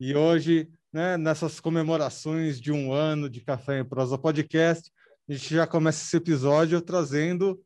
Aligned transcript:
E 0.00 0.16
hoje, 0.16 0.66
né, 0.90 1.18
nessas 1.18 1.60
comemorações 1.60 2.58
de 2.58 2.72
um 2.72 2.90
ano 2.90 3.28
de 3.28 3.42
Café 3.42 3.80
em 3.80 3.84
Prosa 3.84 4.16
Podcast, 4.16 4.90
a 5.28 5.32
gente 5.34 5.54
já 5.54 5.66
começa 5.66 6.02
esse 6.02 6.16
episódio 6.16 6.80
trazendo 6.80 7.62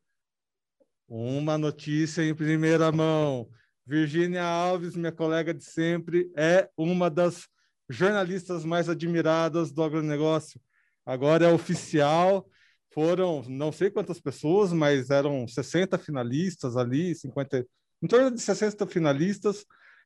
uma 1.06 1.56
notícia 1.56 2.22
em 2.24 2.34
primeira 2.34 2.90
mão. 2.90 3.48
Virgínia 3.86 4.42
Alves, 4.42 4.96
minha 4.96 5.12
colega 5.12 5.54
de 5.54 5.62
sempre, 5.62 6.28
é 6.36 6.68
uma 6.76 7.08
das 7.08 7.46
jornalistas 7.88 8.64
mais 8.64 8.88
admiradas 8.88 9.70
do 9.70 9.84
agronegócio. 9.84 10.60
Agora 11.06 11.44
é 11.44 11.52
oficial. 11.52 12.48
Foram 12.92 13.44
não 13.48 13.70
sei 13.70 13.92
quantas 13.92 14.20
pessoas, 14.20 14.72
mas 14.72 15.08
eram 15.08 15.46
60 15.46 15.96
finalistas 15.98 16.76
ali, 16.76 17.14
50, 17.14 17.64
em 18.02 18.08
torno 18.08 18.32
de 18.32 18.40
60 18.40 18.88
finalistas, 18.88 19.64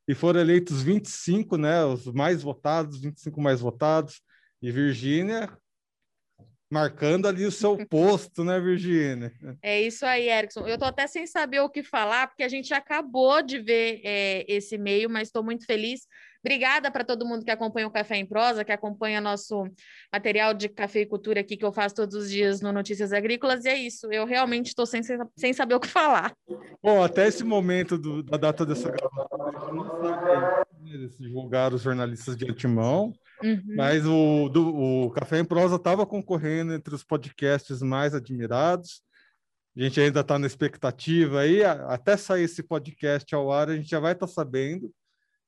e 0.08 0.14
foram 0.14 0.40
eleitos 0.40 0.82
25, 0.82 1.58
né, 1.58 1.84
os 1.84 2.06
mais 2.06 2.42
votados, 2.42 2.98
25 2.98 3.40
mais 3.42 3.60
votados. 3.60 4.22
E 4.60 4.72
Virgínia 4.72 5.56
marcando 6.70 7.26
ali 7.26 7.44
o 7.44 7.52
seu 7.52 7.76
posto, 7.88 8.42
né, 8.42 8.58
Virgínia? 8.58 9.32
É 9.62 9.80
isso 9.80 10.04
aí, 10.06 10.28
Erickson. 10.28 10.66
Eu 10.66 10.74
estou 10.74 10.88
até 10.88 11.06
sem 11.06 11.26
saber 11.26 11.60
o 11.60 11.68
que 11.68 11.82
falar, 11.82 12.26
porque 12.28 12.42
a 12.42 12.48
gente 12.48 12.72
acabou 12.72 13.42
de 13.42 13.58
ver 13.58 14.00
é, 14.02 14.44
esse 14.48 14.76
e-mail, 14.76 15.10
mas 15.10 15.28
estou 15.28 15.42
muito 15.42 15.66
feliz. 15.66 16.06
Obrigada 16.44 16.90
para 16.90 17.04
todo 17.04 17.26
mundo 17.26 17.44
que 17.44 17.50
acompanha 17.50 17.86
o 17.86 17.90
Café 17.90 18.16
em 18.16 18.26
Prosa, 18.26 18.64
que 18.64 18.72
acompanha 18.72 19.20
nosso 19.20 19.64
material 20.12 20.54
de 20.54 20.68
cafeicultura 20.68 21.40
aqui 21.40 21.56
que 21.56 21.64
eu 21.64 21.72
faço 21.72 21.96
todos 21.96 22.14
os 22.14 22.30
dias 22.30 22.60
no 22.60 22.72
Notícias 22.72 23.12
Agrícolas. 23.12 23.64
E 23.64 23.68
é 23.68 23.76
isso, 23.76 24.10
eu 24.12 24.24
realmente 24.24 24.68
estou 24.68 24.86
sem, 24.86 25.02
sem 25.36 25.52
saber 25.52 25.74
o 25.74 25.80
que 25.80 25.88
falar. 25.88 26.32
Bom, 26.82 27.02
até 27.02 27.26
esse 27.26 27.42
momento 27.42 27.98
do, 27.98 28.22
da 28.22 28.36
data 28.36 28.64
dessa 28.64 28.90
gravação, 28.90 29.74
não 29.74 29.84
sabe 30.02 30.68
eles 30.90 31.18
divulgaram 31.18 31.76
os 31.76 31.82
jornalistas 31.82 32.36
de 32.36 32.50
antemão. 32.50 33.12
Uhum. 33.42 33.74
Mas 33.76 34.04
o, 34.06 34.48
do, 34.48 34.74
o 34.74 35.10
Café 35.10 35.38
em 35.38 35.44
Prosa 35.44 35.76
estava 35.76 36.06
concorrendo 36.06 36.72
entre 36.72 36.94
os 36.94 37.04
podcasts 37.04 37.82
mais 37.82 38.14
admirados. 38.14 39.02
A 39.76 39.82
gente 39.82 40.00
ainda 40.00 40.20
está 40.20 40.38
na 40.38 40.46
expectativa 40.46 41.40
aí, 41.40 41.62
até 41.62 42.16
sair 42.16 42.44
esse 42.44 42.62
podcast 42.62 43.32
ao 43.34 43.52
ar, 43.52 43.68
a 43.68 43.76
gente 43.76 43.88
já 43.88 44.00
vai 44.00 44.12
estar 44.12 44.26
tá 44.26 44.32
sabendo 44.32 44.92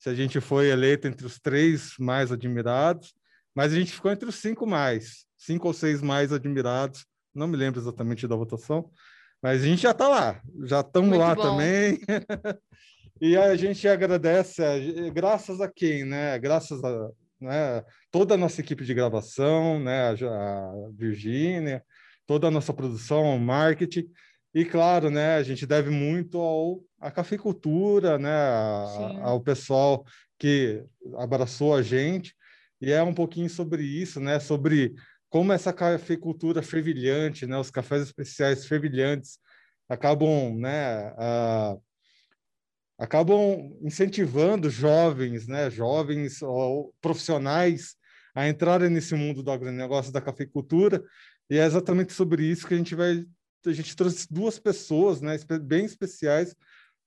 se 0.00 0.08
a 0.08 0.14
gente 0.14 0.40
foi 0.40 0.68
eleito 0.70 1.06
entre 1.06 1.26
os 1.26 1.38
três 1.38 1.92
mais 1.98 2.32
admirados, 2.32 3.14
mas 3.54 3.72
a 3.72 3.76
gente 3.76 3.92
ficou 3.92 4.10
entre 4.10 4.28
os 4.28 4.36
cinco 4.36 4.66
mais, 4.66 5.26
cinco 5.36 5.68
ou 5.68 5.74
seis 5.74 6.00
mais 6.00 6.32
admirados, 6.32 7.06
não 7.34 7.46
me 7.46 7.56
lembro 7.56 7.78
exatamente 7.78 8.26
da 8.26 8.34
votação, 8.34 8.90
mas 9.42 9.62
a 9.62 9.66
gente 9.66 9.82
já 9.82 9.90
está 9.90 10.08
lá, 10.08 10.40
já 10.64 10.80
estamos 10.80 11.16
lá 11.16 11.34
bom. 11.34 11.42
também. 11.42 12.00
e 13.20 13.36
a 13.36 13.54
gente 13.54 13.86
agradece, 13.86 14.62
graças 15.12 15.60
a 15.60 15.68
quem, 15.68 16.04
né? 16.04 16.38
Graças 16.38 16.82
a 16.82 17.10
né? 17.40 17.84
toda 18.10 18.34
a 18.34 18.38
nossa 18.38 18.60
equipe 18.60 18.84
de 18.84 18.94
gravação, 18.94 19.80
né? 19.80 20.10
a 20.10 20.72
Virgínia, 20.92 21.82
toda 22.26 22.48
a 22.48 22.50
nossa 22.50 22.72
produção, 22.72 23.38
marketing, 23.38 24.08
e 24.54 24.64
claro, 24.64 25.10
né, 25.10 25.36
a 25.36 25.42
gente 25.42 25.66
deve 25.66 25.90
muito 25.90 26.38
ao 26.38 26.82
à 27.00 27.10
cafeicultura, 27.10 28.18
né, 28.18 28.30
a, 28.30 29.20
ao 29.22 29.40
pessoal 29.40 30.04
que 30.38 30.84
abraçou 31.16 31.74
a 31.74 31.82
gente, 31.82 32.34
e 32.80 32.92
é 32.92 33.02
um 33.02 33.14
pouquinho 33.14 33.48
sobre 33.48 33.82
isso, 33.82 34.20
né, 34.20 34.38
sobre 34.38 34.94
como 35.30 35.52
essa 35.52 35.72
cafeicultura 35.72 36.62
fervilhante, 36.62 37.46
né, 37.46 37.56
os 37.56 37.70
cafés 37.70 38.02
especiais 38.02 38.66
fervilhantes 38.66 39.38
acabam, 39.88 40.56
né, 40.58 41.10
uh, 41.12 41.80
acabam 42.98 43.76
incentivando 43.80 44.68
jovens, 44.68 45.46
né, 45.46 45.70
jovens 45.70 46.42
ou 46.42 46.92
profissionais 47.00 47.94
a 48.34 48.48
entrarem 48.48 48.90
nesse 48.90 49.14
mundo 49.14 49.42
do 49.42 49.50
agronegócio 49.50 50.12
da 50.12 50.20
cafeicultura, 50.20 51.02
e 51.48 51.58
é 51.58 51.64
exatamente 51.64 52.12
sobre 52.12 52.44
isso 52.44 52.66
que 52.66 52.74
a 52.74 52.76
gente 52.76 52.94
vai 52.94 53.24
a 53.66 53.72
gente 53.72 53.94
trouxe 53.94 54.26
duas 54.30 54.58
pessoas, 54.58 55.20
né, 55.20 55.36
bem 55.62 55.84
especiais 55.84 56.54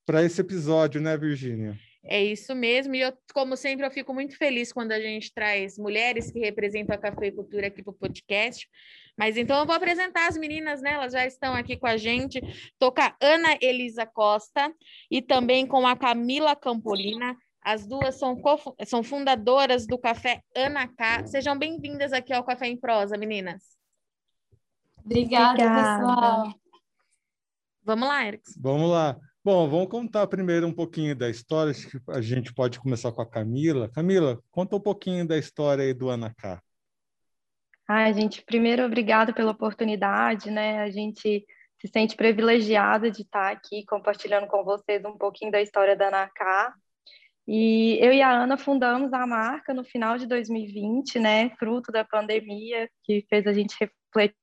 para 0.05 0.23
esse 0.23 0.39
episódio, 0.41 1.01
né, 1.01 1.17
Virgínia? 1.17 1.77
É 2.05 2.21
isso 2.21 2.53
mesmo, 2.53 2.93
e 2.95 2.99
eu, 2.99 3.13
como 3.33 3.55
sempre, 3.55 3.85
eu 3.85 3.91
fico 3.91 4.13
muito 4.13 4.37
feliz 4.37 4.73
quando 4.73 4.91
a 4.91 4.99
gente 4.99 5.33
traz 5.33 5.77
mulheres 5.77 6.29
que 6.31 6.39
representam 6.39 6.93
a 6.93 6.97
cafeicultura 6.97 7.67
aqui 7.67 7.81
para 7.81 7.91
o 7.91 7.97
podcast. 7.97 8.67
Mas 9.17 9.37
então 9.37 9.59
eu 9.59 9.65
vou 9.65 9.75
apresentar 9.75 10.27
as 10.27 10.37
meninas, 10.37 10.81
né? 10.81 10.93
Elas 10.93 11.13
já 11.13 11.25
estão 11.25 11.53
aqui 11.53 11.77
com 11.77 11.87
a 11.87 11.95
gente. 11.95 12.39
Estou 12.39 12.91
com 12.91 13.01
a 13.01 13.15
Ana 13.21 13.57
Elisa 13.61 14.05
Costa 14.05 14.73
e 15.09 15.21
também 15.21 15.65
com 15.65 15.87
a 15.87 15.95
Camila 15.95 16.55
Campolina. 16.55 17.37
As 17.61 17.87
duas 17.87 18.15
são, 18.15 18.35
são 18.85 19.01
fundadoras 19.01 19.87
do 19.87 19.97
Café 19.97 20.41
Ana 20.53 20.87
K. 20.87 21.25
Sejam 21.27 21.57
bem-vindas 21.57 22.11
aqui 22.11 22.33
ao 22.33 22.43
Café 22.43 22.67
em 22.67 22.75
Prosa, 22.75 23.15
meninas. 23.15 23.82
Obrigada, 25.05 25.51
Obrigada, 25.51 25.99
pessoal. 25.99 26.53
Vamos 27.83 28.07
lá, 28.07 28.27
Erickson. 28.27 28.59
Vamos 28.61 28.89
lá. 28.89 29.17
Bom, 29.43 29.69
vamos 29.69 29.89
contar 29.89 30.25
primeiro 30.27 30.65
um 30.65 30.73
pouquinho 30.73 31.13
da 31.13 31.29
história. 31.29 31.73
A 32.07 32.21
gente 32.21 32.53
pode 32.53 32.79
começar 32.79 33.11
com 33.11 33.21
a 33.21 33.29
Camila. 33.29 33.89
Camila, 33.89 34.39
conta 34.49 34.77
um 34.77 34.79
pouquinho 34.79 35.27
da 35.27 35.37
história 35.37 35.83
aí 35.83 35.93
do 35.93 36.09
Anacá. 36.09 36.61
Ai, 37.85 38.13
gente, 38.13 38.41
primeiro, 38.45 38.85
obrigada 38.85 39.33
pela 39.33 39.51
oportunidade, 39.51 40.49
né? 40.49 40.79
A 40.79 40.89
gente 40.89 41.45
se 41.77 41.87
sente 41.91 42.15
privilegiada 42.15 43.11
de 43.11 43.23
estar 43.23 43.51
aqui 43.51 43.83
compartilhando 43.85 44.47
com 44.47 44.63
vocês 44.63 45.03
um 45.03 45.17
pouquinho 45.17 45.51
da 45.51 45.61
história 45.61 45.97
da 45.97 46.07
Anacá. 46.07 46.73
E 47.45 47.97
eu 47.99 48.13
e 48.13 48.21
a 48.21 48.31
Ana 48.31 48.57
fundamos 48.57 49.11
a 49.11 49.27
marca 49.27 49.73
no 49.73 49.83
final 49.83 50.17
de 50.17 50.25
2020, 50.25 51.19
né? 51.19 51.49
Fruto 51.57 51.91
da 51.91 52.05
pandemia, 52.05 52.89
que 53.03 53.25
fez 53.29 53.45
a 53.45 53.51
gente 53.51 53.75
refletir 53.77 54.42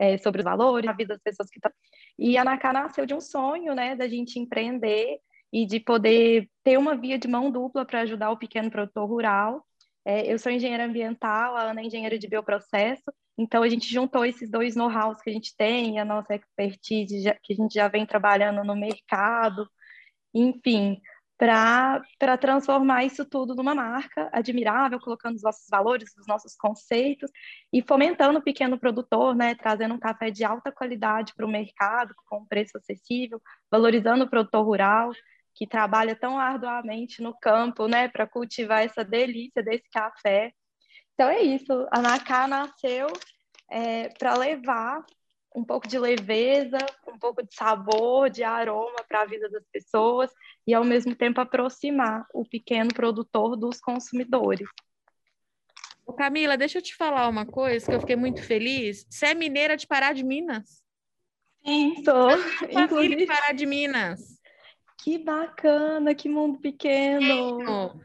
é, 0.00 0.16
sobre 0.16 0.40
os 0.40 0.44
valores, 0.44 0.88
a 0.88 0.94
vida 0.94 1.14
das 1.14 1.22
pessoas 1.22 1.50
que 1.50 1.58
estão. 1.58 1.70
E 2.18 2.38
a 2.38 2.44
Naká 2.44 2.72
nasceu 2.72 3.04
de 3.04 3.14
um 3.14 3.20
sonho, 3.20 3.74
né, 3.74 3.94
da 3.94 4.08
gente 4.08 4.38
empreender 4.38 5.18
e 5.52 5.66
de 5.66 5.78
poder 5.78 6.48
ter 6.64 6.78
uma 6.78 6.96
via 6.96 7.18
de 7.18 7.28
mão 7.28 7.50
dupla 7.50 7.84
para 7.84 8.00
ajudar 8.00 8.30
o 8.30 8.38
pequeno 8.38 8.70
produtor 8.70 9.06
rural. 9.06 9.64
É, 10.04 10.32
eu 10.32 10.38
sou 10.38 10.50
engenheira 10.50 10.86
ambiental, 10.86 11.54
a 11.54 11.62
Ana 11.70 11.82
é 11.82 11.84
engenheira 11.84 12.18
de 12.18 12.26
bioprocesso, 12.26 13.12
então 13.36 13.62
a 13.62 13.68
gente 13.68 13.92
juntou 13.92 14.24
esses 14.24 14.50
dois 14.50 14.74
know-hows 14.74 15.20
que 15.20 15.28
a 15.28 15.32
gente 15.32 15.54
tem, 15.54 15.98
a 15.98 16.04
nossa 16.04 16.34
expertise 16.34 17.22
já, 17.22 17.34
que 17.34 17.52
a 17.52 17.56
gente 17.56 17.74
já 17.74 17.86
vem 17.86 18.06
trabalhando 18.06 18.64
no 18.64 18.74
mercado, 18.74 19.68
enfim, 20.32 20.98
para 21.40 22.36
transformar 22.38 23.02
isso 23.04 23.24
tudo 23.24 23.54
numa 23.54 23.74
marca 23.74 24.28
admirável, 24.30 25.00
colocando 25.00 25.36
os 25.36 25.42
nossos 25.42 25.66
valores, 25.70 26.14
os 26.18 26.26
nossos 26.26 26.54
conceitos 26.54 27.30
e 27.72 27.80
fomentando 27.80 28.38
o 28.38 28.42
pequeno 28.42 28.78
produtor, 28.78 29.34
né, 29.34 29.54
trazendo 29.54 29.94
um 29.94 29.98
café 29.98 30.30
de 30.30 30.44
alta 30.44 30.70
qualidade 30.70 31.32
para 31.34 31.46
o 31.46 31.50
mercado, 31.50 32.14
com 32.26 32.44
preço 32.44 32.76
acessível, 32.76 33.40
valorizando 33.70 34.24
o 34.24 34.28
produtor 34.28 34.66
rural, 34.66 35.12
que 35.54 35.66
trabalha 35.66 36.14
tão 36.14 36.38
arduamente 36.38 37.22
no 37.22 37.34
campo, 37.40 37.88
né, 37.88 38.06
para 38.06 38.26
cultivar 38.26 38.84
essa 38.84 39.02
delícia 39.02 39.62
desse 39.62 39.88
café. 39.88 40.52
Então 41.14 41.26
é 41.26 41.40
isso, 41.40 41.72
a 41.90 42.02
Nacá 42.02 42.46
nasceu 42.46 43.06
é, 43.70 44.10
para 44.10 44.36
levar 44.36 45.02
um 45.54 45.64
pouco 45.64 45.88
de 45.88 45.98
leveza, 45.98 46.78
um 47.06 47.18
pouco 47.18 47.42
de 47.42 47.54
sabor, 47.54 48.30
de 48.30 48.42
aroma 48.42 49.04
para 49.08 49.22
a 49.22 49.26
vida 49.26 49.48
das 49.48 49.64
pessoas 49.72 50.30
e, 50.66 50.72
ao 50.72 50.84
mesmo 50.84 51.14
tempo, 51.14 51.40
aproximar 51.40 52.26
o 52.32 52.44
pequeno 52.44 52.92
produtor 52.92 53.56
dos 53.56 53.80
consumidores. 53.80 54.68
Camila, 56.16 56.56
deixa 56.56 56.78
eu 56.78 56.82
te 56.82 56.94
falar 56.94 57.28
uma 57.28 57.46
coisa 57.46 57.86
que 57.86 57.94
eu 57.94 58.00
fiquei 58.00 58.16
muito 58.16 58.42
feliz. 58.42 59.06
Você 59.08 59.26
é 59.26 59.34
mineira 59.34 59.76
de 59.76 59.86
Pará 59.86 60.12
de 60.12 60.24
Minas? 60.24 60.82
Sim, 61.64 62.02
sou. 62.04 62.30
Inclusive 62.68 63.16
de 63.16 63.26
Pará 63.26 63.52
de 63.52 63.66
Minas. 63.66 64.40
Que 65.02 65.18
bacana, 65.18 66.14
que 66.14 66.28
mundo 66.28 66.58
pequeno. 66.58 68.00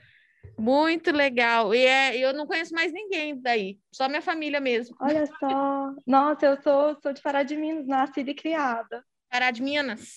Muito 0.57 1.12
legal. 1.12 1.74
E 1.74 1.86
é, 1.86 2.18
eu 2.18 2.34
não 2.34 2.48
conheço 2.48 2.74
mais 2.74 2.92
ninguém 2.92 3.40
daí, 3.40 3.78
só 3.94 4.07
minha 4.07 4.22
família 4.22 4.60
mesmo. 4.60 4.96
Olha 5.00 5.25
só. 5.40 5.94
Nossa, 6.06 6.46
eu 6.46 6.62
sou, 6.62 6.98
sou 7.02 7.13
de 7.13 7.22
Pará 7.22 7.44
de 7.44 7.56
Minas, 7.56 7.88
nascida 7.88 8.31
e 8.31 8.36
criada. 8.36 9.04
Pará 9.30 9.52
de 9.52 9.62
Minas. 9.62 10.13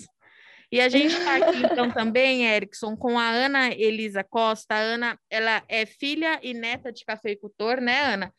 E 0.71 0.81
a 0.81 0.89
gente 0.89 1.15
está 1.15 1.37
aqui, 1.37 1.57
então, 1.73 1.91
também, 1.91 2.45
Erickson, 2.45 2.97
com 2.97 3.19
a 3.19 3.29
Ana 3.29 3.71
Elisa 3.71 4.23
Costa. 4.23 4.75
A 4.75 4.79
Ana, 4.79 5.19
ela 5.31 5.63
é 5.69 5.87
filha 5.87 6.39
e 6.43 6.53
neta 6.53 6.93
de 6.93 7.05
cafeicultor, 7.05 7.81
né, 7.81 8.01
Ana? 8.01 8.33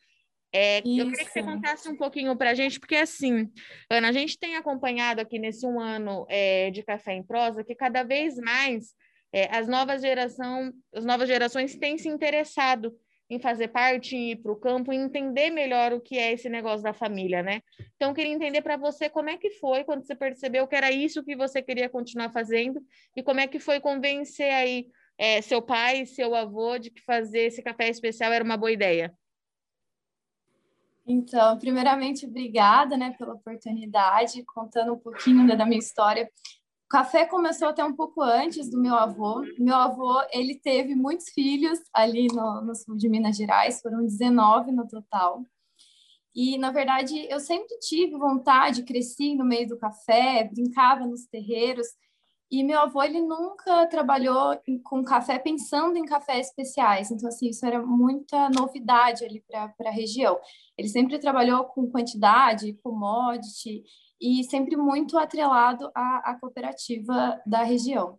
É, 0.52 0.78
eu 0.78 0.82
queria 0.82 1.12
que 1.12 1.24
você 1.26 1.42
contasse 1.42 1.88
um 1.88 1.96
pouquinho 1.96 2.36
para 2.36 2.50
a 2.50 2.54
gente, 2.54 2.80
porque 2.80 2.96
assim, 2.96 3.48
Ana, 3.88 4.08
a 4.08 4.12
gente 4.12 4.36
tem 4.36 4.56
acompanhado 4.56 5.20
aqui 5.20 5.38
nesse 5.38 5.64
um 5.64 5.78
ano 5.78 6.26
é, 6.28 6.70
de 6.70 6.82
Café 6.82 7.12
em 7.12 7.22
Prosa 7.22 7.62
que 7.62 7.74
cada 7.74 8.02
vez 8.02 8.36
mais 8.36 8.92
é, 9.32 9.54
as, 9.56 9.68
novas 9.68 10.02
geração, 10.02 10.72
as 10.94 11.04
novas 11.04 11.28
gerações 11.28 11.76
têm 11.76 11.96
se 11.98 12.08
interessado 12.08 12.94
em 13.28 13.38
fazer 13.38 13.68
parte, 13.68 14.16
em 14.16 14.32
ir 14.32 14.36
para 14.36 14.50
o 14.50 14.56
campo, 14.56 14.92
em 14.92 15.02
entender 15.02 15.50
melhor 15.50 15.92
o 15.92 16.00
que 16.00 16.18
é 16.18 16.32
esse 16.32 16.48
negócio 16.48 16.82
da 16.82 16.92
família, 16.92 17.44
né? 17.44 17.62
Então, 17.94 18.12
queria 18.12 18.32
entender 18.32 18.60
para 18.60 18.76
você 18.76 19.08
como 19.08 19.30
é 19.30 19.36
que 19.36 19.50
foi 19.52 19.84
quando 19.84 20.04
você 20.04 20.16
percebeu 20.16 20.66
que 20.66 20.74
era 20.74 20.90
isso 20.90 21.22
que 21.22 21.36
você 21.36 21.62
queria 21.62 21.88
continuar 21.88 22.30
fazendo 22.32 22.82
e 23.16 23.22
como 23.22 23.38
é 23.38 23.46
que 23.46 23.60
foi 23.60 23.78
convencer 23.78 24.52
aí 24.52 24.88
é, 25.16 25.40
seu 25.42 25.62
pai, 25.62 26.06
seu 26.06 26.34
avô 26.34 26.76
de 26.76 26.90
que 26.90 27.00
fazer 27.02 27.42
esse 27.42 27.62
café 27.62 27.88
especial 27.88 28.32
era 28.32 28.42
uma 28.42 28.56
boa 28.56 28.72
ideia. 28.72 29.14
Então, 31.06 31.58
primeiramente, 31.58 32.26
obrigada, 32.26 32.96
né, 32.96 33.14
pela 33.18 33.34
oportunidade, 33.34 34.44
contando 34.44 34.92
um 34.94 34.98
pouquinho 34.98 35.46
da 35.56 35.64
minha 35.64 35.78
história. 35.78 36.30
Café 36.90 37.24
começou 37.24 37.68
até 37.68 37.84
um 37.84 37.94
pouco 37.94 38.20
antes 38.20 38.68
do 38.68 38.76
meu 38.76 38.96
avô. 38.96 39.44
Meu 39.56 39.76
avô, 39.76 40.20
ele 40.32 40.56
teve 40.56 40.96
muitos 40.96 41.28
filhos 41.28 41.78
ali 41.94 42.26
no, 42.26 42.62
no 42.62 42.74
sul 42.74 42.96
de 42.96 43.08
Minas 43.08 43.36
Gerais, 43.36 43.80
foram 43.80 44.04
19 44.04 44.72
no 44.72 44.88
total. 44.88 45.44
E, 46.34 46.58
na 46.58 46.72
verdade, 46.72 47.28
eu 47.30 47.38
sempre 47.38 47.78
tive 47.78 48.18
vontade, 48.18 48.82
cresci 48.82 49.36
no 49.36 49.44
meio 49.44 49.68
do 49.68 49.78
café, 49.78 50.42
brincava 50.52 51.06
nos 51.06 51.26
terreiros. 51.26 51.86
E 52.50 52.64
meu 52.64 52.80
avô, 52.80 53.00
ele 53.04 53.20
nunca 53.20 53.86
trabalhou 53.86 54.60
com 54.82 55.04
café 55.04 55.38
pensando 55.38 55.96
em 55.96 56.04
cafés 56.04 56.48
especiais. 56.48 57.12
Então, 57.12 57.28
assim, 57.28 57.50
isso 57.50 57.64
era 57.64 57.80
muita 57.80 58.50
novidade 58.50 59.24
ali 59.24 59.40
para 59.48 59.72
a 59.86 59.92
região. 59.92 60.40
Ele 60.76 60.88
sempre 60.88 61.20
trabalhou 61.20 61.66
com 61.66 61.88
quantidade, 61.88 62.76
commodity 62.82 63.84
e 64.20 64.44
sempre 64.44 64.76
muito 64.76 65.18
atrelado 65.18 65.90
à, 65.94 66.30
à 66.30 66.38
cooperativa 66.38 67.40
da 67.46 67.62
região. 67.62 68.18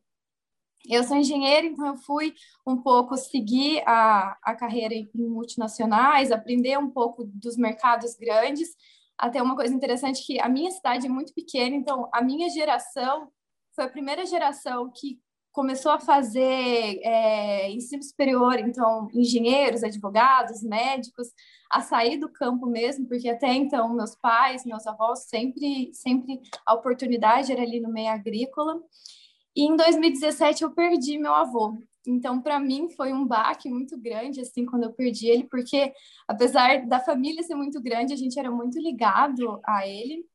Eu 0.89 1.03
sou 1.03 1.15
engenheira, 1.15 1.68
então 1.68 1.86
eu 1.86 1.98
fui 1.98 2.33
um 2.65 2.75
pouco 2.75 3.15
seguir 3.15 3.83
a, 3.86 4.36
a 4.42 4.56
carreira 4.56 4.95
em 4.95 5.09
multinacionais, 5.13 6.31
aprender 6.31 6.77
um 6.77 6.89
pouco 6.89 7.24
dos 7.25 7.56
mercados 7.56 8.15
grandes. 8.15 8.69
Até 9.18 9.42
uma 9.42 9.56
coisa 9.56 9.74
interessante 9.74 10.25
que 10.25 10.39
a 10.39 10.50
minha 10.50 10.71
cidade 10.71 11.06
é 11.06 11.09
muito 11.09 11.33
pequena, 11.33 11.75
então 11.75 12.09
a 12.12 12.24
minha 12.24 12.50
geração 12.50 13.31
foi 13.75 13.86
a 13.86 13.89
primeira 13.89 14.25
geração 14.25 14.92
que 14.92 15.19
começou 15.51 15.92
a 15.92 16.00
fazer 16.00 17.00
é, 17.03 17.69
ensino 17.71 18.01
superior, 18.03 18.57
então 18.59 19.09
engenheiros, 19.13 19.83
advogados, 19.83 20.63
médicos, 20.63 21.27
a 21.69 21.81
sair 21.81 22.18
do 22.18 22.30
campo 22.30 22.65
mesmo, 22.65 23.07
porque 23.07 23.30
até 23.30 23.53
então 23.53 23.94
meus 23.94 24.15
pais, 24.15 24.65
meus 24.65 24.86
avós 24.88 25.25
sempre, 25.27 25.92
sempre 25.94 26.42
a 26.65 26.74
oportunidade 26.74 27.51
era 27.51 27.62
ali 27.62 27.80
no 27.80 27.92
meio 27.92 28.09
agrícola. 28.09 28.81
E 29.56 29.63
em 29.63 29.75
2017 29.75 30.63
eu 30.63 30.71
perdi 30.71 31.18
meu 31.18 31.33
avô. 31.33 31.77
Então, 32.07 32.42
para 32.42 32.59
mim 32.59 32.89
foi 32.89 33.13
um 33.13 33.27
baque 33.27 33.69
muito 33.69 33.97
grande 34.00 34.42
assim 34.42 34.65
quando 34.65 34.83
eu 34.83 34.94
perdi 34.94 35.27
ele, 35.27 35.44
porque 35.44 35.94
apesar 36.27 36.88
da 36.88 37.00
família 37.00 37.44
ser 37.44 37.56
muito 37.56 37.81
grande, 37.81 38.13
a 38.13 38.18
gente 38.18 38.39
era 38.39 38.50
muito 38.50 38.80
ligado 38.80 39.59
a 39.65 39.88
ele. 39.88 40.25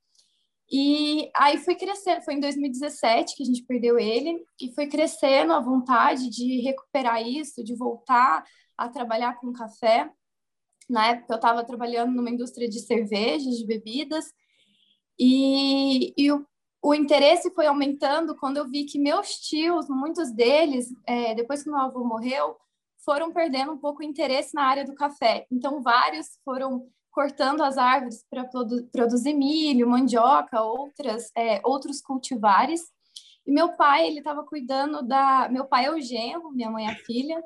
E 0.70 1.30
aí 1.34 1.58
foi 1.58 1.76
crescendo, 1.76 2.22
foi 2.22 2.34
em 2.34 2.40
2017 2.40 3.36
que 3.36 3.42
a 3.42 3.46
gente 3.46 3.62
perdeu 3.64 3.98
ele, 3.98 4.44
e 4.60 4.72
foi 4.74 4.88
crescendo 4.88 5.52
a 5.52 5.60
vontade 5.60 6.28
de 6.28 6.60
recuperar 6.60 7.22
isso, 7.22 7.62
de 7.62 7.76
voltar 7.76 8.44
a 8.76 8.88
trabalhar 8.88 9.38
com 9.38 9.52
café. 9.52 10.10
Na 10.88 11.08
época 11.08 11.34
eu 11.34 11.36
estava 11.36 11.64
trabalhando 11.64 12.14
numa 12.14 12.30
indústria 12.30 12.68
de 12.68 12.80
cervejas, 12.80 13.56
de 13.56 13.66
bebidas, 13.66 14.26
e, 15.18 16.12
e 16.16 16.32
o, 16.32 16.44
o, 16.82 16.94
interesse 16.94 17.50
foi 17.54 17.66
aumentando 17.66 18.36
quando 18.36 18.58
eu 18.58 18.69
vi 18.69 18.84
que 18.84 18.98
meus 18.98 19.38
tios, 19.40 19.88
muitos 19.88 20.30
deles, 20.32 20.88
é, 21.06 21.34
depois 21.34 21.62
que 21.62 21.70
meu 21.70 21.78
avô 21.78 22.04
morreu, 22.04 22.56
foram 23.04 23.32
perdendo 23.32 23.72
um 23.72 23.78
pouco 23.78 24.02
o 24.02 24.04
interesse 24.04 24.54
na 24.54 24.64
área 24.64 24.84
do 24.84 24.94
café. 24.94 25.46
Então, 25.50 25.80
vários 25.80 26.38
foram 26.44 26.88
cortando 27.16 27.62
as 27.62 27.78
árvores 27.78 28.22
para 28.28 28.44
produ 28.44 28.86
produzir 28.92 29.32
milho, 29.32 29.88
mandioca, 29.88 30.60
outras, 30.60 31.32
é, 31.34 31.62
outros 31.64 32.02
cultivares. 32.02 32.82
E 33.46 33.50
meu 33.50 33.74
pai, 33.74 34.06
ele 34.06 34.18
estava 34.18 34.44
cuidando 34.44 35.02
da. 35.02 35.48
Meu 35.48 35.64
pai 35.64 35.86
é 35.86 35.90
o 35.90 35.98
genro, 35.98 36.52
minha 36.52 36.70
mãe 36.70 36.86
é 36.86 36.90
a 36.90 36.96
filha. 36.96 37.42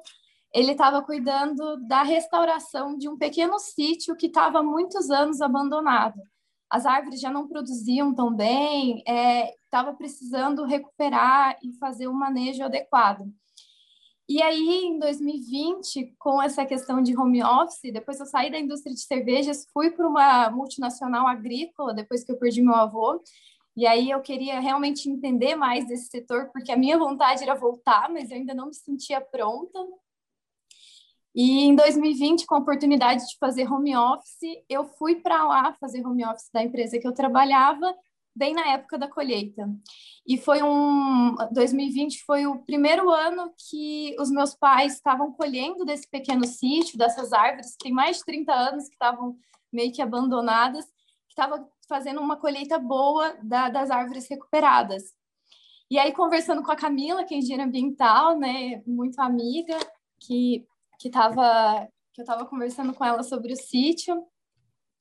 Ele 0.53 0.73
estava 0.73 1.01
cuidando 1.03 1.77
da 1.87 2.03
restauração 2.03 2.99
de 2.99 3.09
um 3.09 3.17
pequeno 3.17 3.61
sítio 3.61 4.17
que 4.17 4.27
estava 4.27 4.59
há 4.59 4.63
muitos 4.63 5.09
anos 5.09 5.41
abandonado. 5.41 6.21
As 6.69 6.85
árvores 6.85 7.21
já 7.21 7.31
não 7.31 7.47
produziam 7.47 8.13
tão 8.13 8.35
bem, 8.35 9.05
estava 9.65 9.91
é, 9.91 9.95
precisando 9.95 10.65
recuperar 10.65 11.57
e 11.63 11.73
fazer 11.79 12.09
um 12.09 12.13
manejo 12.13 12.65
adequado. 12.65 13.33
E 14.31 14.41
aí, 14.41 14.85
em 14.85 14.97
2020, 14.97 16.15
com 16.17 16.41
essa 16.41 16.65
questão 16.65 17.03
de 17.03 17.19
home 17.19 17.43
office, 17.43 17.93
depois 17.93 18.21
eu 18.21 18.27
saí 18.27 18.49
da 18.49 18.61
indústria 18.61 18.95
de 18.95 19.01
cervejas, 19.01 19.67
fui 19.73 19.91
para 19.91 20.07
uma 20.07 20.49
multinacional 20.51 21.27
agrícola, 21.27 21.93
depois 21.93 22.23
que 22.23 22.31
eu 22.31 22.39
perdi 22.39 22.63
meu 22.63 22.77
avô. 22.77 23.21
E 23.77 23.85
aí 23.89 24.09
eu 24.09 24.21
queria 24.23 24.61
realmente 24.61 25.11
entender 25.11 25.57
mais 25.57 25.85
desse 25.89 26.11
setor, 26.11 26.49
porque 26.53 26.71
a 26.71 26.77
minha 26.77 26.97
vontade 26.97 27.43
era 27.43 27.57
voltar, 27.57 28.09
mas 28.09 28.31
eu 28.31 28.37
ainda 28.37 28.55
não 28.55 28.69
me 28.69 28.75
sentia 28.75 29.21
pronta. 29.21 29.81
E 31.35 31.63
em 31.63 31.75
2020, 31.75 32.47
com 32.47 32.55
a 32.55 32.59
oportunidade 32.59 33.27
de 33.27 33.37
fazer 33.37 33.67
home 33.69 33.97
office, 33.97 34.63
eu 34.69 34.85
fui 34.85 35.17
para 35.17 35.43
lá 35.43 35.73
fazer 35.81 36.07
home 36.07 36.25
office 36.25 36.49
da 36.55 36.63
empresa 36.63 37.01
que 37.01 37.07
eu 37.07 37.13
trabalhava 37.13 37.93
bem 38.35 38.55
na 38.55 38.69
época 38.73 38.99
da 38.99 39.09
colheita. 39.09 39.69
E 40.27 40.39
foi 40.39 40.63
um 40.63 41.35
2020 41.53 42.25
foi 42.25 42.47
o 42.47 42.59
primeiro 42.61 43.11
ano 43.11 43.53
que 43.69 44.15
os 44.19 44.31
meus 44.31 44.55
pais 44.55 44.95
estavam 44.95 45.33
colhendo 45.33 45.85
desse 45.85 46.09
pequeno 46.09 46.47
sítio, 46.47 46.99
dessas 46.99 47.33
árvores, 47.33 47.73
que 47.73 47.85
tem 47.85 47.93
mais 47.93 48.19
de 48.19 48.25
30 48.25 48.53
anos 48.53 48.85
que 48.85 48.95
estavam 48.95 49.37
meio 49.73 49.93
que 49.93 50.03
abandonadas, 50.03 50.85
que 50.85 51.31
estava 51.31 51.69
fazendo 51.89 52.21
uma 52.21 52.37
colheita 52.37 52.79
boa 52.79 53.37
da, 53.43 53.69
das 53.69 53.91
árvores 53.91 54.29
recuperadas. 54.29 55.13
E 55.91 55.99
aí 55.99 56.13
conversando 56.13 56.63
com 56.63 56.71
a 56.71 56.77
Camila, 56.77 57.25
que 57.25 57.35
é 57.35 57.39
engenheira 57.39 57.65
ambiental, 57.65 58.39
né, 58.39 58.83
muito 58.87 59.21
amiga, 59.21 59.77
que 60.21 60.67
que 60.99 61.09
estava 61.09 61.89
que 62.13 62.21
eu 62.21 62.25
estava 62.25 62.45
conversando 62.45 62.93
com 62.93 63.05
ela 63.05 63.23
sobre 63.23 63.53
o 63.53 63.57
sítio, 63.57 64.27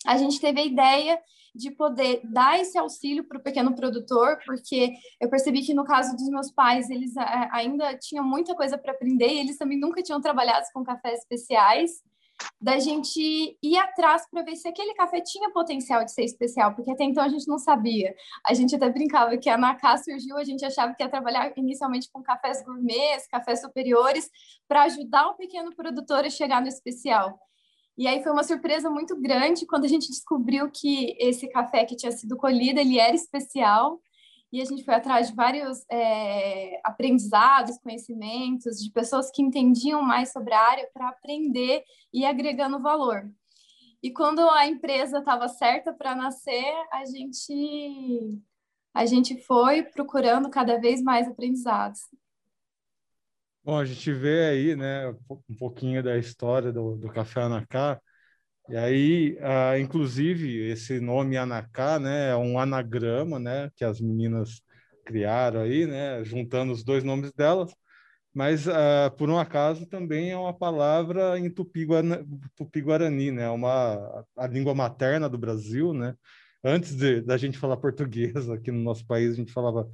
a 0.05 0.17
gente 0.17 0.39
teve 0.39 0.61
a 0.61 0.65
ideia 0.65 1.21
de 1.55 1.71
poder 1.71 2.21
dar 2.23 2.59
esse 2.59 2.77
auxílio 2.77 3.23
para 3.23 3.37
o 3.37 3.43
pequeno 3.43 3.75
produtor, 3.75 4.39
porque 4.45 4.93
eu 5.19 5.29
percebi 5.29 5.61
que 5.61 5.73
no 5.73 5.83
caso 5.83 6.15
dos 6.15 6.29
meus 6.29 6.51
pais, 6.51 6.89
eles 6.89 7.15
é, 7.17 7.49
ainda 7.51 7.97
tinham 7.97 8.25
muita 8.25 8.55
coisa 8.55 8.77
para 8.77 8.91
aprender, 8.91 9.27
e 9.27 9.39
eles 9.39 9.57
também 9.57 9.79
nunca 9.79 10.01
tinham 10.01 10.21
trabalhado 10.21 10.65
com 10.73 10.83
cafés 10.83 11.19
especiais, 11.19 12.01
da 12.61 12.79
gente 12.79 13.57
ir 13.61 13.77
atrás 13.77 14.25
para 14.29 14.43
ver 14.43 14.55
se 14.55 14.67
aquele 14.67 14.93
café 14.93 15.21
tinha 15.21 15.51
potencial 15.51 16.03
de 16.03 16.11
ser 16.11 16.23
especial, 16.23 16.73
porque 16.73 16.91
até 16.91 17.03
então 17.03 17.23
a 17.23 17.27
gente 17.27 17.47
não 17.47 17.57
sabia. 17.57 18.13
A 18.45 18.53
gente 18.53 18.75
até 18.75 18.89
brincava 18.89 19.37
que 19.37 19.49
a 19.49 19.57
Nacá 19.57 19.97
surgiu, 19.97 20.37
a 20.37 20.43
gente 20.43 20.63
achava 20.63 20.93
que 20.93 21.03
ia 21.03 21.09
trabalhar 21.09 21.51
inicialmente 21.57 22.09
com 22.11 22.21
cafés 22.21 22.63
gourmets, 22.63 23.27
cafés 23.27 23.61
superiores, 23.61 24.29
para 24.67 24.83
ajudar 24.83 25.27
o 25.27 25.35
pequeno 25.35 25.75
produtor 25.75 26.25
a 26.25 26.29
chegar 26.29 26.61
no 26.61 26.67
especial. 26.67 27.39
E 27.99 28.07
aí 28.07 28.23
foi 28.23 28.31
uma 28.31 28.45
surpresa 28.45 28.89
muito 28.89 29.13
grande 29.19 29.65
quando 29.65 29.83
a 29.83 29.87
gente 29.89 30.07
descobriu 30.07 30.71
que 30.71 31.17
esse 31.19 31.49
café 31.49 31.83
que 31.83 31.97
tinha 31.97 32.13
sido 32.13 32.37
colhido, 32.37 32.79
ele 32.79 32.97
era 32.97 33.13
especial. 33.13 33.99
E 34.53 34.61
a 34.61 34.65
gente 34.65 34.85
foi 34.85 34.93
atrás 34.93 35.27
de 35.27 35.35
vários 35.35 35.83
é, 35.91 36.79
aprendizados, 36.85 37.77
conhecimentos, 37.79 38.81
de 38.81 38.89
pessoas 38.93 39.29
que 39.29 39.41
entendiam 39.41 40.01
mais 40.01 40.31
sobre 40.31 40.53
a 40.53 40.61
área 40.61 40.89
para 40.93 41.09
aprender 41.09 41.83
e 42.13 42.23
agregando 42.23 42.81
valor. 42.81 43.29
E 44.01 44.09
quando 44.11 44.49
a 44.49 44.65
empresa 44.65 45.19
estava 45.19 45.49
certa 45.49 45.91
para 45.91 46.15
nascer, 46.15 46.73
a 46.93 47.03
gente 47.03 48.39
a 48.93 49.05
gente 49.05 49.43
foi 49.43 49.83
procurando 49.83 50.49
cada 50.49 50.79
vez 50.79 51.01
mais 51.01 51.27
aprendizados. 51.27 51.99
Bom, 53.69 53.77
a 53.77 53.85
gente 53.85 54.11
vê 54.11 54.45
aí, 54.45 54.75
né, 54.75 55.09
um 55.47 55.55
pouquinho 55.55 56.01
da 56.01 56.17
história 56.17 56.71
do, 56.73 56.95
do 56.95 57.07
Café 57.07 57.41
Anacá, 57.41 58.01
e 58.67 58.75
aí, 58.75 59.37
ah, 59.41 59.79
inclusive, 59.79 60.71
esse 60.71 60.99
nome 60.99 61.37
Anacá, 61.37 61.99
né, 61.99 62.31
é 62.31 62.35
um 62.35 62.57
anagrama, 62.59 63.37
né, 63.39 63.69
que 63.75 63.85
as 63.85 64.01
meninas 64.01 64.63
criaram 65.05 65.61
aí, 65.61 65.85
né, 65.85 66.23
juntando 66.23 66.73
os 66.73 66.83
dois 66.83 67.03
nomes 67.03 67.31
delas, 67.33 67.71
mas, 68.33 68.67
ah, 68.67 69.11
por 69.17 69.29
um 69.29 69.37
acaso, 69.37 69.85
também 69.85 70.31
é 70.31 70.37
uma 70.37 70.53
palavra 70.57 71.37
em 71.39 71.49
tupi-guarani, 71.51 72.25
tupi 72.55 72.83
né, 73.31 73.49
uma, 73.51 74.25
a 74.35 74.47
língua 74.47 74.73
materna 74.73 75.29
do 75.29 75.37
Brasil, 75.37 75.93
né, 75.93 76.15
antes 76.63 76.95
de, 76.95 77.21
da 77.21 77.37
gente 77.37 77.59
falar 77.59 77.77
português 77.77 78.49
aqui 78.49 78.71
no 78.71 78.81
nosso 78.81 79.05
país, 79.05 79.33
a 79.33 79.35
gente 79.35 79.53
falava 79.53 79.87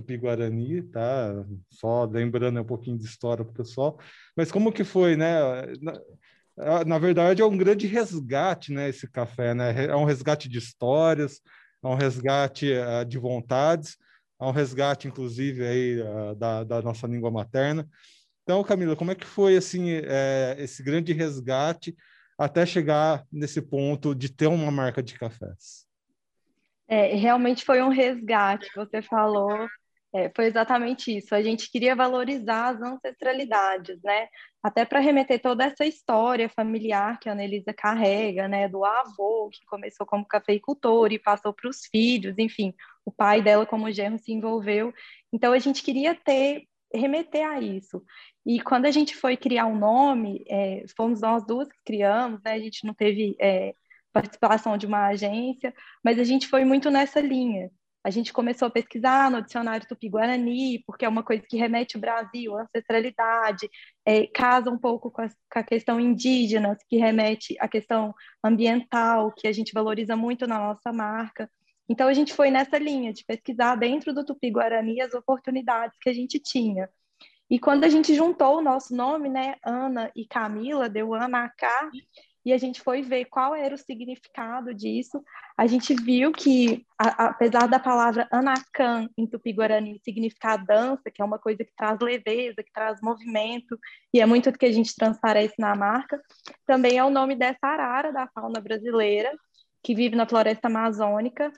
Tupi-Guarani, 0.00 0.82
tá? 0.82 1.44
Só 1.70 2.04
lembrando 2.04 2.60
um 2.60 2.64
pouquinho 2.64 2.98
de 2.98 3.04
história 3.04 3.44
para 3.44 3.52
o 3.52 3.56
pessoal. 3.56 3.98
Mas 4.36 4.50
como 4.50 4.72
que 4.72 4.84
foi, 4.84 5.16
né? 5.16 5.38
Na, 5.80 6.84
na, 6.84 6.98
verdade, 6.98 7.42
é 7.42 7.44
um 7.44 7.56
grande 7.56 7.86
resgate, 7.86 8.72
né? 8.72 8.88
Esse 8.88 9.10
café, 9.10 9.54
né? 9.54 9.86
É 9.86 9.96
um 9.96 10.04
resgate 10.04 10.48
de 10.48 10.58
histórias, 10.58 11.40
é 11.82 11.86
um 11.86 11.94
resgate 11.94 12.72
uh, 12.72 13.04
de 13.04 13.18
vontades, 13.18 13.96
é 14.40 14.44
um 14.44 14.50
resgate, 14.50 15.08
inclusive, 15.08 15.66
aí, 15.66 16.00
uh, 16.00 16.34
da, 16.34 16.64
da 16.64 16.82
nossa 16.82 17.06
língua 17.06 17.30
materna. 17.30 17.88
Então, 18.42 18.64
Camila, 18.64 18.96
como 18.96 19.10
é 19.10 19.14
que 19.14 19.26
foi 19.26 19.56
assim 19.56 19.90
é, 19.90 20.56
esse 20.58 20.82
grande 20.82 21.12
resgate 21.12 21.96
até 22.36 22.64
chegar 22.66 23.24
nesse 23.30 23.62
ponto 23.62 24.14
de 24.14 24.32
ter 24.32 24.46
uma 24.46 24.70
marca 24.70 25.02
de 25.02 25.14
cafés? 25.14 25.86
É, 26.88 27.14
realmente 27.14 27.64
foi 27.64 27.80
um 27.80 27.88
resgate, 27.88 28.68
você 28.74 29.00
falou, 29.00 29.68
é, 30.12 30.30
foi 30.34 30.46
exatamente 30.46 31.16
isso. 31.16 31.34
A 31.34 31.42
gente 31.42 31.70
queria 31.70 31.94
valorizar 31.94 32.70
as 32.70 32.82
ancestralidades, 32.82 34.00
né? 34.02 34.28
Até 34.62 34.84
para 34.84 34.98
remeter 34.98 35.40
toda 35.40 35.64
essa 35.64 35.86
história 35.86 36.48
familiar 36.48 37.18
que 37.20 37.28
a 37.28 37.32
Anelisa 37.32 37.72
carrega, 37.72 38.48
né? 38.48 38.68
Do 38.68 38.84
avô 38.84 39.48
que 39.52 39.64
começou 39.66 40.04
como 40.04 40.26
cafeicultor 40.26 41.12
e 41.12 41.18
passou 41.18 41.52
para 41.54 41.68
os 41.70 41.86
filhos, 41.86 42.34
enfim, 42.38 42.74
o 43.04 43.12
pai 43.12 43.40
dela 43.40 43.64
como 43.64 43.90
genro 43.92 44.18
se 44.18 44.32
envolveu. 44.32 44.92
Então 45.32 45.52
a 45.52 45.58
gente 45.58 45.82
queria 45.82 46.14
ter 46.14 46.66
remeter 46.92 47.46
a 47.48 47.60
isso. 47.60 48.02
E 48.44 48.60
quando 48.60 48.86
a 48.86 48.90
gente 48.90 49.14
foi 49.14 49.36
criar 49.36 49.66
um 49.66 49.78
nome, 49.78 50.44
é, 50.48 50.84
fomos 50.96 51.20
nós 51.20 51.46
duas 51.46 51.68
que 51.68 51.78
criamos, 51.84 52.40
né? 52.44 52.52
A 52.54 52.58
gente 52.58 52.84
não 52.84 52.94
teve 52.94 53.36
é, 53.40 53.74
participação 54.12 54.76
de 54.76 54.86
uma 54.86 55.06
agência, 55.06 55.74
mas 56.04 56.18
a 56.18 56.24
gente 56.24 56.48
foi 56.48 56.64
muito 56.64 56.90
nessa 56.90 57.20
linha. 57.20 57.70
A 58.02 58.08
gente 58.10 58.32
começou 58.32 58.68
a 58.68 58.70
pesquisar 58.70 59.30
no 59.30 59.42
dicionário 59.42 59.86
Tupi-Guarani, 59.86 60.82
porque 60.86 61.04
é 61.04 61.08
uma 61.08 61.22
coisa 61.22 61.42
que 61.46 61.58
remete 61.58 61.96
ao 61.96 62.00
Brasil, 62.00 62.56
à 62.56 62.62
ancestralidade, 62.62 63.68
é, 64.06 64.26
casa 64.26 64.70
um 64.70 64.78
pouco 64.78 65.10
com 65.10 65.20
a, 65.20 65.28
com 65.28 65.58
a, 65.58 65.62
questão 65.62 66.00
indígena, 66.00 66.76
que 66.88 66.96
remete 66.96 67.56
à 67.60 67.68
questão 67.68 68.14
ambiental, 68.42 69.32
que 69.32 69.46
a 69.46 69.52
gente 69.52 69.72
valoriza 69.74 70.16
muito 70.16 70.46
na 70.46 70.58
nossa 70.58 70.92
marca. 70.92 71.50
Então, 71.88 72.08
a 72.08 72.14
gente 72.14 72.32
foi 72.32 72.50
nessa 72.50 72.78
linha 72.78 73.12
de 73.12 73.24
pesquisar 73.24 73.74
dentro 73.74 74.14
do 74.14 74.24
Tupi-Guarani 74.24 75.02
as 75.02 75.12
oportunidades 75.12 75.98
que 76.00 76.08
a 76.08 76.14
gente 76.14 76.38
tinha. 76.38 76.88
E 77.50 77.58
quando 77.58 77.84
a 77.84 77.88
gente 77.88 78.14
juntou 78.14 78.58
o 78.58 78.62
nosso 78.62 78.94
nome, 78.94 79.28
né, 79.28 79.56
Ana 79.62 80.10
e 80.14 80.24
Camila, 80.24 80.88
deu 80.88 81.12
Ana 81.12 81.48
K, 81.50 81.90
e 82.44 82.52
a 82.52 82.58
gente 82.58 82.80
foi 82.80 83.02
ver 83.02 83.26
qual 83.26 83.54
era 83.54 83.74
o 83.74 83.78
significado 83.78 84.74
disso, 84.74 85.22
a 85.56 85.66
gente 85.66 85.94
viu 85.94 86.32
que, 86.32 86.86
a, 86.98 87.26
apesar 87.26 87.66
da 87.66 87.78
palavra 87.78 88.26
Anacan 88.30 89.08
em 89.16 89.26
Tupi-Guarani 89.26 90.00
significar 90.02 90.64
dança, 90.64 91.10
que 91.10 91.20
é 91.20 91.24
uma 91.24 91.38
coisa 91.38 91.64
que 91.64 91.72
traz 91.76 91.98
leveza, 92.00 92.62
que 92.62 92.72
traz 92.72 93.00
movimento, 93.02 93.78
e 94.12 94.20
é 94.20 94.26
muito 94.26 94.50
do 94.50 94.58
que 94.58 94.66
a 94.66 94.72
gente 94.72 94.94
transparece 94.94 95.54
na 95.58 95.74
marca, 95.74 96.20
também 96.66 96.96
é 96.96 97.04
o 97.04 97.10
nome 97.10 97.34
dessa 97.34 97.66
arara 97.66 98.12
da 98.12 98.26
fauna 98.28 98.60
brasileira, 98.60 99.30
que 99.82 99.94
vive 99.94 100.16
na 100.16 100.26
floresta 100.26 100.68
amazônica, 100.68 101.52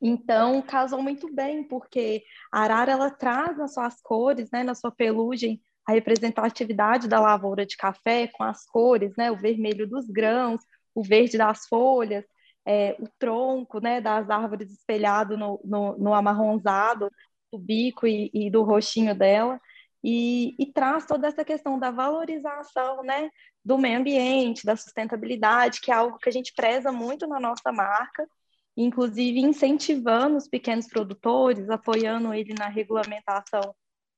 então, 0.00 0.60
casou 0.62 1.02
muito 1.02 1.32
bem, 1.32 1.64
porque 1.64 2.22
a 2.52 2.60
arara 2.60 2.92
ela 2.92 3.10
traz 3.10 3.56
nas 3.56 3.74
suas 3.74 4.00
cores, 4.02 4.50
né, 4.52 4.62
na 4.62 4.74
sua 4.74 4.90
pelugem, 4.90 5.60
a 5.86 5.92
representatividade 5.92 7.06
da 7.08 7.20
lavoura 7.20 7.64
de 7.64 7.76
café 7.76 8.26
com 8.26 8.42
as 8.42 8.66
cores, 8.66 9.12
né, 9.16 9.30
o 9.30 9.36
vermelho 9.36 9.86
dos 9.86 10.06
grãos, 10.06 10.60
o 10.94 11.02
verde 11.02 11.38
das 11.38 11.66
folhas, 11.68 12.24
é, 12.66 12.96
o 12.98 13.08
tronco 13.18 13.78
né, 13.80 14.00
das 14.00 14.28
árvores 14.28 14.72
espelhado 14.72 15.38
no, 15.38 15.60
no, 15.64 15.96
no 15.96 16.12
amarronzado 16.12 17.08
do 17.52 17.58
bico 17.58 18.06
e, 18.06 18.28
e 18.34 18.50
do 18.50 18.64
roxinho 18.64 19.14
dela, 19.14 19.60
e, 20.02 20.54
e, 20.58 20.72
traz 20.72 21.06
toda 21.06 21.28
essa 21.28 21.44
questão 21.44 21.78
da 21.78 21.90
valorização 21.90 23.02
né, 23.02 23.30
do 23.64 23.78
meio 23.78 23.98
ambiente, 23.98 24.64
da 24.64 24.76
sustentabilidade, 24.76 25.80
que 25.80 25.90
é 25.90 25.94
algo 25.94 26.18
que 26.18 26.28
a 26.28 26.32
gente 26.32 26.52
preza 26.54 26.92
muito 26.92 27.26
na 27.26 27.40
nossa 27.40 27.72
marca, 27.72 28.28
inclusive 28.76 29.40
incentivando 29.40 30.36
os 30.36 30.48
pequenos 30.48 30.86
produtores, 30.86 31.70
apoiando 31.70 32.32
ele 32.34 32.54
na 32.54 32.68
regulamentação 32.68 33.74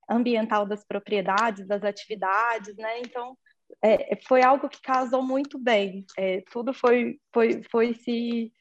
ambiental 0.08 0.66
das 0.66 0.84
propriedades, 0.84 1.66
das 1.66 1.82
atividades, 1.84 2.76
né? 2.76 3.00
Então, 3.00 3.36
é, 3.82 4.16
foi 4.26 4.42
algo 4.42 4.68
que 4.68 4.80
casou 4.80 5.22
muito 5.22 5.58
bem. 5.58 6.04
É, 6.16 6.42
tudo 6.50 6.72
foi, 6.72 7.18
foi, 7.32 7.62
foi 7.70 7.94
se, 7.94 8.52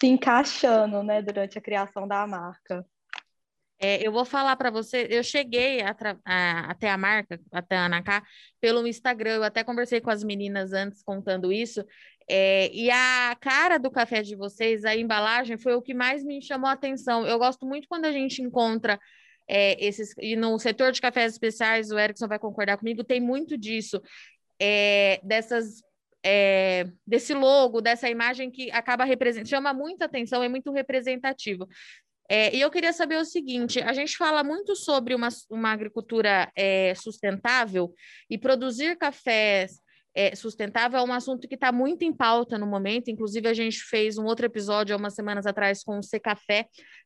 se 0.00 0.06
encaixando, 0.06 1.02
né, 1.02 1.20
durante 1.22 1.58
a 1.58 1.62
criação 1.62 2.06
da 2.06 2.26
marca. 2.26 2.86
É, 3.84 4.06
eu 4.06 4.12
vou 4.12 4.24
falar 4.24 4.54
para 4.54 4.70
você, 4.70 5.08
eu 5.10 5.24
cheguei 5.24 5.80
a 5.82 5.92
a, 6.24 6.70
até 6.70 6.88
a 6.88 6.96
marca, 6.96 7.40
até 7.50 7.76
a 7.76 7.86
Anaká, 7.86 8.22
pelo 8.60 8.86
Instagram, 8.86 9.36
eu 9.36 9.42
até 9.42 9.64
conversei 9.64 10.00
com 10.00 10.08
as 10.08 10.22
meninas 10.22 10.72
antes 10.72 11.02
contando 11.02 11.52
isso, 11.52 11.84
é, 12.28 12.70
e 12.72 12.88
a 12.90 13.36
cara 13.40 13.78
do 13.78 13.90
café 13.90 14.22
de 14.22 14.36
vocês, 14.36 14.84
a 14.84 14.94
embalagem, 14.94 15.58
foi 15.58 15.74
o 15.74 15.82
que 15.82 15.94
mais 15.94 16.24
me 16.24 16.40
chamou 16.40 16.68
a 16.70 16.72
atenção. 16.72 17.26
Eu 17.26 17.38
gosto 17.38 17.66
muito 17.66 17.88
quando 17.88 18.04
a 18.04 18.12
gente 18.12 18.40
encontra 18.40 19.00
é, 19.48 19.82
esses. 19.84 20.14
E 20.18 20.36
no 20.36 20.58
setor 20.58 20.92
de 20.92 21.00
cafés 21.00 21.32
especiais, 21.32 21.90
o 21.90 21.98
Erickson 21.98 22.28
vai 22.28 22.38
concordar 22.38 22.76
comigo, 22.78 23.04
tem 23.04 23.20
muito 23.20 23.56
disso, 23.56 24.00
é, 24.60 25.20
dessas. 25.22 25.82
É, 26.24 26.86
desse 27.04 27.34
logo, 27.34 27.80
dessa 27.80 28.08
imagem 28.08 28.48
que 28.48 28.70
acaba 28.70 29.02
representando, 29.02 29.48
chama 29.48 29.74
muita 29.74 30.04
atenção, 30.04 30.40
é 30.40 30.48
muito 30.48 30.70
representativo. 30.70 31.66
É, 32.28 32.54
e 32.54 32.60
eu 32.60 32.70
queria 32.70 32.92
saber 32.92 33.16
o 33.16 33.24
seguinte: 33.24 33.80
a 33.80 33.92
gente 33.92 34.16
fala 34.16 34.44
muito 34.44 34.76
sobre 34.76 35.14
uma, 35.14 35.28
uma 35.50 35.72
agricultura 35.72 36.50
é, 36.56 36.94
sustentável 36.94 37.92
e 38.30 38.38
produzir 38.38 38.96
cafés 38.96 39.80
é, 40.14 40.34
sustentável 40.34 40.98
é 40.98 41.02
um 41.02 41.12
assunto 41.12 41.48
que 41.48 41.54
está 41.54 41.72
muito 41.72 42.02
em 42.02 42.12
pauta 42.12 42.58
no 42.58 42.66
momento. 42.66 43.10
Inclusive, 43.10 43.48
a 43.48 43.54
gente 43.54 43.78
fez 43.78 44.18
um 44.18 44.24
outro 44.24 44.46
episódio 44.46 44.94
há 44.94 44.98
umas 44.98 45.14
semanas 45.14 45.46
atrás 45.46 45.82
com 45.82 45.98
o 45.98 46.02
C 46.02 46.20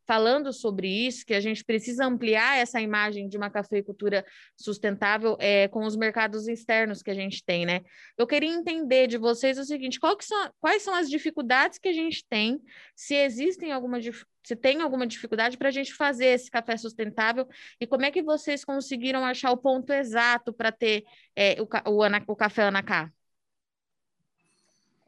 falando 0.07 0.53
sobre 0.53 0.89
isso, 0.89 1.25
que 1.27 1.35
a 1.35 1.41
gente 1.41 1.65
precisa 1.65 2.05
ampliar 2.05 2.59
essa 2.59 2.81
imagem 2.81 3.29
de 3.29 3.37
uma 3.37 3.51
cafeicultura 3.51 4.25
sustentável 4.57 5.37
é, 5.41 5.69
com 5.69 5.85
os 5.85 5.97
mercados 5.97 6.47
externos 6.47 7.03
que 7.03 7.11
a 7.11 7.15
gente 7.15 7.45
tem, 7.45 7.67
né? 7.67 7.81
Eu 8.17 8.27
queria 8.27 8.51
entender 8.51 9.07
de 9.07 9.19
vocês 9.19 9.59
o 9.59 9.65
seguinte: 9.65 9.99
são, 10.21 10.51
quais 10.61 10.83
são 10.83 10.95
as 10.95 11.09
dificuldades 11.11 11.79
que 11.79 11.89
a 11.89 11.93
gente 11.93 12.25
tem, 12.29 12.61
se 12.95 13.15
existem 13.15 13.73
alguma 13.73 14.01
se 14.47 14.55
tem 14.55 14.81
alguma 14.81 15.09
dificuldade 15.09 15.59
para 15.59 15.67
a 15.67 15.73
gente 15.73 15.93
fazer 15.93 16.26
esse 16.26 16.49
café 16.49 16.76
sustentável 16.76 17.49
e 17.81 17.87
como 17.87 18.05
é 18.05 18.12
que 18.12 18.23
vocês 18.23 18.65
conseguiram 18.65 19.25
achar 19.25 19.50
o 19.50 19.57
ponto 19.57 19.93
exato 19.93 20.53
para 20.53 20.71
ter 20.71 21.03
é, 21.35 21.57
o, 21.61 21.67
o, 21.91 22.33
o 22.33 22.37
café 22.37 22.62
Anacá? 22.62 23.11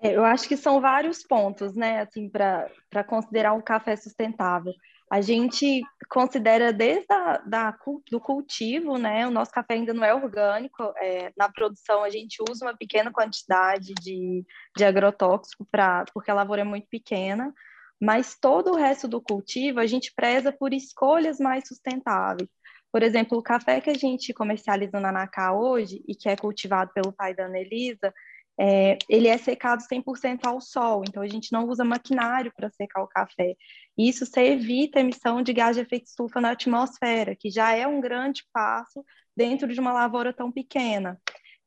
É, 0.03 0.17
eu 0.17 0.25
acho 0.25 0.49
que 0.49 0.57
são 0.57 0.81
vários 0.81 1.23
pontos, 1.23 1.77
né, 1.77 2.01
assim, 2.01 2.29
para 2.29 3.05
considerar 3.07 3.53
um 3.53 3.63
café 3.63 3.95
sustentável. 3.95 4.75
A 5.09 5.21
gente 5.21 5.83
considera 6.11 6.73
desde 6.73 7.07
a, 7.13 7.39
da, 7.39 7.77
do 8.11 8.21
cultivo, 8.21 8.99
né, 8.99 9.25
o 9.25 9.31
nosso 9.31 9.53
café 9.53 9.75
ainda 9.75 9.95
não 9.95 10.03
é 10.03 10.13
orgânico, 10.13 10.83
é, 10.97 11.33
na 11.37 11.49
produção 11.49 12.03
a 12.03 12.11
gente 12.11 12.43
usa 12.51 12.67
uma 12.67 12.77
pequena 12.77 13.13
quantidade 13.13 13.95
de, 13.95 14.45
de 14.77 14.85
agrotóxico, 14.85 15.65
pra, 15.71 16.05
porque 16.13 16.31
a 16.31 16.35
lavoura 16.35 16.63
é 16.63 16.65
muito 16.65 16.89
pequena, 16.89 17.55
mas 18.01 18.37
todo 18.41 18.73
o 18.73 18.77
resto 18.77 19.09
do 19.09 19.21
cultivo 19.21 19.81
a 19.81 19.87
gente 19.87 20.13
preza 20.15 20.53
por 20.53 20.73
escolhas 20.73 21.39
mais 21.39 21.67
sustentáveis. 21.67 22.49
Por 22.91 23.03
exemplo, 23.03 23.39
o 23.39 23.43
café 23.43 23.81
que 23.81 23.91
a 23.91 23.95
gente 23.95 24.33
comercializa 24.33 24.99
na 24.99 25.13
Nacá 25.13 25.53
hoje 25.53 26.03
e 26.07 26.15
que 26.15 26.29
é 26.29 26.37
cultivado 26.37 26.91
pelo 26.95 27.13
pai 27.13 27.35
da 27.35 27.45
Anelisa, 27.45 28.13
é, 28.61 28.99
ele 29.09 29.29
é 29.29 29.39
secado 29.39 29.85
100% 29.85 30.41
ao 30.45 30.61
sol, 30.61 31.05
então 31.07 31.23
a 31.23 31.29
gente 31.29 31.53
não 31.53 31.69
usa 31.69 31.85
maquinário 31.85 32.53
para 32.57 32.71
secar 32.71 33.03
o 33.03 33.07
café. 33.07 33.55
Isso 33.97 34.27
você 34.27 34.53
evita 34.53 34.99
a 34.99 35.03
emissão 35.03 35.43
de 35.43 35.53
gás 35.53 35.77
de 35.77 35.83
efeito 35.83 36.07
estufa 36.07 36.41
na 36.41 36.51
atmosfera, 36.51 37.37
que 37.37 37.51
já 37.51 37.73
é 37.73 37.87
um 37.87 38.01
grande 38.01 38.43
passo 38.53 39.05
dentro 39.37 39.69
de 39.73 39.79
uma 39.79 39.93
lavoura 39.93 40.33
tão 40.33 40.51
pequena. 40.51 41.21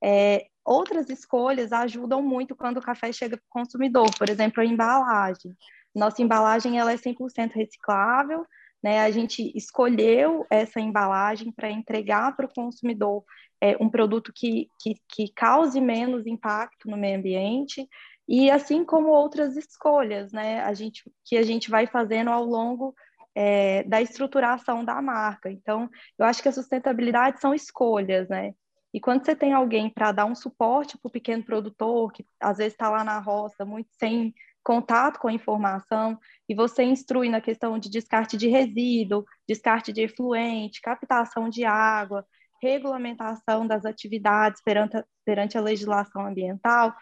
É, 0.04 0.48
outras 0.66 1.10
escolhas 1.10 1.72
ajudam 1.72 2.22
muito 2.22 2.56
quando 2.56 2.78
o 2.78 2.82
café 2.82 3.14
chega 3.14 3.38
para 3.38 3.46
o 3.46 3.62
consumidor, 3.62 4.10
por 4.18 4.30
exemplo, 4.30 4.62
a 4.62 4.66
embalagem. 4.66 5.56
Nossa 5.94 6.22
embalagem 6.22 6.80
ela 6.80 6.92
é 6.92 6.98
100% 6.98 7.54
reciclável, 7.54 8.46
né? 8.84 9.02
A 9.02 9.12
gente 9.12 9.52
escolheu 9.56 10.46
essa 10.50 10.80
embalagem 10.80 11.52
para 11.52 11.70
entregar 11.70 12.36
para 12.36 12.46
o 12.46 12.54
consumidor 12.54 13.24
é, 13.62 13.78
um 13.80 13.90
produto 13.90 14.32
que, 14.34 14.70
que, 14.80 14.96
que 15.08 15.34
cause 15.34 15.80
menos 15.80 16.26
impacto 16.26 16.90
no 16.90 16.98
meio 16.98 17.18
ambiente 17.18 17.88
e 18.28 18.50
assim 18.50 18.84
como 18.84 19.10
outras 19.10 19.56
escolhas, 19.56 20.32
né? 20.32 20.62
A 20.62 20.74
gente 20.74 21.04
que 21.26 21.38
a 21.38 21.44
gente 21.44 21.70
vai 21.70 21.86
fazendo 21.86 22.30
ao 22.30 22.44
longo 22.44 22.96
é, 23.36 23.84
da 23.84 24.02
estruturação 24.02 24.84
da 24.84 25.02
marca. 25.02 25.50
Então, 25.50 25.90
eu 26.18 26.26
acho 26.26 26.42
que 26.42 26.50
a 26.50 26.52
sustentabilidade 26.52 27.40
são 27.40 27.54
escolhas, 27.54 28.28
né? 28.30 28.54
E 28.94 29.00
quando 29.00 29.24
você 29.24 29.36
tem 29.36 29.54
alguém 29.54 29.90
para 29.90 30.12
dar 30.12 30.26
um 30.26 30.36
suporte 30.36 30.98
para 30.98 31.08
o 31.08 31.12
pequeno 31.12 31.44
produtor, 31.44 32.12
que 32.12 32.26
às 32.40 32.58
vezes 32.58 32.74
está 32.74 32.90
lá 32.90 33.04
na 33.04 33.20
roça, 33.20 33.64
muito 33.64 33.90
sem 33.98 34.34
contato 34.64 35.20
com 35.20 35.28
a 35.28 35.34
informação 35.34 36.18
e 36.48 36.56
você 36.56 36.84
instrui 36.84 37.30
na 37.30 37.42
questão 37.42 37.80
de 37.80 37.90
descarte 37.90 38.38
de 38.38 38.48
resíduo, 38.48 39.26
descarte 39.48 39.92
de 39.92 40.02
efluente, 40.02 40.82
captação 40.82 41.50
de 41.50 41.66
água, 41.66 42.26
regulamentação 42.62 43.66
das 43.66 43.86
atividades 43.86 44.62
perante, 44.64 45.04
perante 45.26 45.58
a 45.58 45.62
legislação 45.62 46.26
ambiental, 46.26 46.94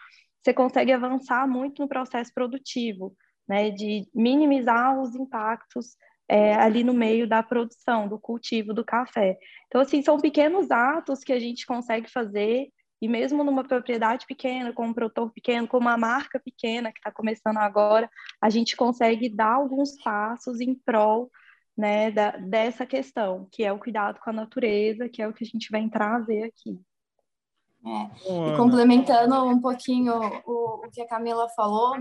você 0.42 0.54
consegue 0.54 0.92
avançar 0.92 1.46
muito 1.46 1.82
no 1.82 1.88
processo 1.88 2.32
produtivo, 2.32 3.14
né, 3.46 3.70
de 3.70 4.08
minimizar 4.14 4.98
os 4.98 5.14
impactos 5.14 5.96
é, 6.28 6.54
ali 6.54 6.82
no 6.82 6.94
meio 6.94 7.28
da 7.28 7.42
produção, 7.42 8.08
do 8.08 8.18
cultivo 8.18 8.72
do 8.72 8.84
café. 8.84 9.36
Então, 9.66 9.80
assim, 9.80 10.00
são 10.00 10.18
pequenos 10.18 10.70
atos 10.70 11.20
que 11.20 11.32
a 11.32 11.40
gente 11.40 11.66
consegue 11.66 12.10
fazer, 12.10 12.68
e 13.00 13.08
mesmo 13.08 13.42
numa 13.42 13.64
propriedade 13.64 14.26
pequena, 14.26 14.72
com 14.72 14.86
um 14.86 14.92
produtor 14.92 15.30
pequeno, 15.30 15.66
com 15.66 15.78
uma 15.78 15.96
marca 15.96 16.38
pequena 16.38 16.92
que 16.92 16.98
está 16.98 17.10
começando 17.10 17.56
agora, 17.56 18.10
a 18.40 18.50
gente 18.50 18.76
consegue 18.76 19.28
dar 19.28 19.54
alguns 19.54 20.00
passos 20.02 20.60
em 20.60 20.74
prol 20.74 21.30
né, 21.76 22.10
da, 22.10 22.32
dessa 22.32 22.84
questão, 22.84 23.48
que 23.50 23.64
é 23.64 23.72
o 23.72 23.78
cuidado 23.78 24.20
com 24.20 24.28
a 24.28 24.34
natureza, 24.34 25.08
que 25.08 25.22
é 25.22 25.28
o 25.28 25.32
que 25.32 25.44
a 25.44 25.46
gente 25.46 25.70
vai 25.70 25.88
trazer 25.88 26.42
aqui. 26.42 26.78
É. 27.86 28.52
E 28.52 28.56
complementando 28.58 29.34
um 29.46 29.58
pouquinho 29.58 30.14
o, 30.44 30.84
o 30.84 30.90
que 30.90 31.00
a 31.00 31.08
Camila 31.08 31.48
falou, 31.56 31.96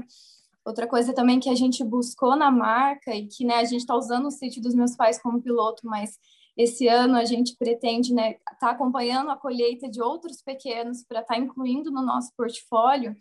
outra 0.66 0.86
coisa 0.86 1.14
também 1.14 1.40
que 1.40 1.50
a 1.50 1.56
gente 1.56 1.82
buscou 1.84 2.36
na 2.36 2.52
marca 2.52 3.16
e 3.16 3.28
que 3.28 3.46
né, 3.46 3.56
a 3.56 3.64
gente 3.64 3.80
está 3.80 3.96
usando 3.96 4.26
o 4.26 4.32
sítio 4.32 4.62
dos 4.62 4.76
meus 4.76 4.98
pais 4.98 5.22
como 5.22 5.42
piloto, 5.42 5.88
mas 5.88 6.20
esse 6.62 6.90
ano 6.90 7.16
a 7.16 7.24
gente 7.24 7.56
pretende 7.56 8.10
estar 8.10 8.22
né, 8.22 8.36
tá 8.60 8.72
acompanhando 8.72 9.32
a 9.32 9.38
colheita 9.38 9.90
de 9.90 10.02
outros 10.02 10.42
pequenos 10.42 11.06
para 11.08 11.22
estar 11.22 11.36
tá 11.36 11.40
incluindo 11.40 11.90
no 11.90 12.06
nosso 12.06 12.34
portfólio 12.36 13.16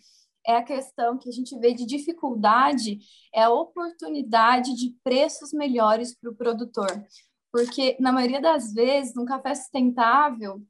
é 0.44 0.56
a 0.56 0.62
questão 0.62 1.18
que 1.18 1.28
a 1.28 1.32
gente 1.32 1.56
vê 1.58 1.74
de 1.74 1.84
dificuldade, 1.84 2.98
é 3.34 3.42
a 3.42 3.50
oportunidade 3.50 4.74
de 4.74 4.96
preços 5.04 5.52
melhores 5.52 6.16
para 6.18 6.30
o 6.30 6.34
produtor. 6.34 7.04
Porque, 7.52 7.96
na 8.00 8.10
maioria 8.10 8.40
das 8.40 8.72
vezes, 8.72 9.16
um 9.16 9.26
café 9.26 9.54
sustentável, 9.54 10.62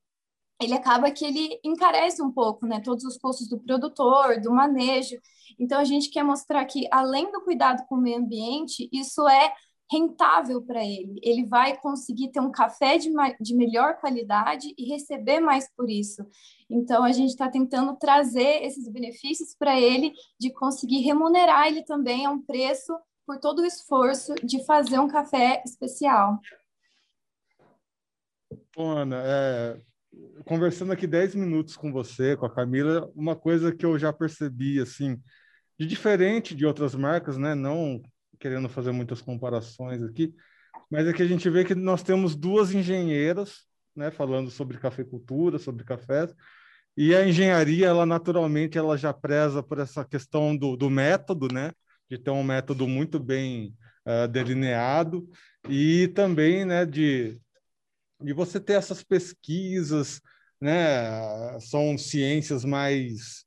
ele 0.60 0.75
acaba 0.75 1.12
que 1.12 1.25
ele 1.25 1.60
encarece 1.64 2.20
um 2.20 2.32
pouco, 2.32 2.66
né? 2.66 2.80
Todos 2.80 3.04
os 3.04 3.16
custos 3.16 3.48
do 3.48 3.60
produtor, 3.60 4.40
do 4.40 4.50
manejo. 4.50 5.16
Então, 5.60 5.78
a 5.78 5.84
gente 5.84 6.10
quer 6.10 6.25
mostrar 6.25 6.64
que, 6.64 6.88
além 6.90 7.30
do 7.30 7.40
cuidado 7.42 7.87
com 7.88 7.94
o 7.94 8.00
meio 8.00 8.18
ambiente, 8.18 8.88
isso 8.92 9.28
é 9.28 9.54
rentável 9.90 10.62
para 10.62 10.85
ele. 10.85 11.18
Ele 11.23 11.47
vai 11.47 11.76
conseguir 11.78 12.30
ter 12.30 12.40
um 12.40 12.50
café 12.50 12.99
de, 12.99 13.11
de 13.40 13.54
melhor 13.54 13.99
qualidade 13.99 14.75
e 14.76 14.85
receber 14.85 15.40
mais 15.40 15.71
por 15.75 15.88
isso. 15.88 16.26
Então, 16.68 17.02
a 17.04 17.12
gente 17.12 17.30
está 17.30 17.49
tentando 17.49 17.97
trazer 17.97 18.62
esses 18.62 18.88
benefícios 18.88 19.54
para 19.54 19.80
ele, 19.80 20.12
de 20.38 20.50
conseguir 20.50 21.00
remunerar 21.00 21.66
ele 21.66 21.83
também 21.83 22.26
a 22.26 22.30
um 22.30 22.42
preço 22.42 22.97
por 23.26 23.38
todo 23.38 23.61
o 23.61 23.66
esforço 23.66 24.35
de 24.42 24.64
fazer 24.64 24.99
um 24.99 25.09
café 25.09 25.62
especial. 25.64 26.38
Bom, 28.75 28.90
Ana, 28.90 29.23
é, 29.25 29.80
conversando 30.45 30.92
aqui 30.92 31.07
10 31.07 31.35
minutos 31.35 31.76
com 31.76 31.92
você, 31.92 32.37
com 32.37 32.47
a 32.47 32.54
Camila, 32.54 33.11
uma 33.14 33.37
coisa 33.37 33.75
que 33.75 33.85
eu 33.85 33.99
já 33.99 34.12
percebi, 34.12 34.80
assim, 34.80 35.21
de 35.78 35.87
diferente 35.87 36.54
de 36.54 36.64
outras 36.64 36.95
marcas, 36.95 37.37
né? 37.37 37.54
Não 37.54 38.00
querendo 38.38 38.68
fazer 38.68 38.92
muitas 38.92 39.21
comparações 39.21 40.02
aqui, 40.02 40.35
mas 40.90 41.07
é 41.07 41.12
que 41.12 41.23
a 41.23 41.26
gente 41.26 41.49
vê 41.50 41.64
que 41.64 41.75
nós 41.75 42.02
temos 42.02 42.35
duas 42.35 42.73
engenheiras, 42.73 43.66
né, 43.95 44.11
falando 44.11 44.50
sobre 44.50 44.78
cafeicultura, 44.78 45.59
sobre 45.59 45.85
cafés, 45.85 46.35
e 46.97 47.14
a 47.14 47.26
engenharia, 47.26 47.87
ela 47.87 48.04
naturalmente, 48.04 48.76
ela 48.76 48.97
já 48.97 49.12
preza 49.12 49.62
por 49.62 49.78
essa 49.78 50.04
questão 50.04 50.57
do, 50.57 50.76
do 50.76 50.90
método, 50.90 51.49
né, 51.52 51.73
de 52.11 52.18
ter 52.18 52.30
um 52.30 52.42
método 52.42 52.88
muito 52.88 53.21
bem 53.21 53.75
uh, 54.07 54.26
delineado 54.26 55.28
e 55.68 56.09
também, 56.09 56.64
né, 56.64 56.85
de, 56.85 57.40
de 58.21 58.33
você 58.33 58.59
ter 58.59 58.75
essas 58.75 59.02
pesquisas, 59.02 60.21
né, 60.61 61.59
são 61.61 61.97
ciências 61.97 62.64
mais 62.64 63.45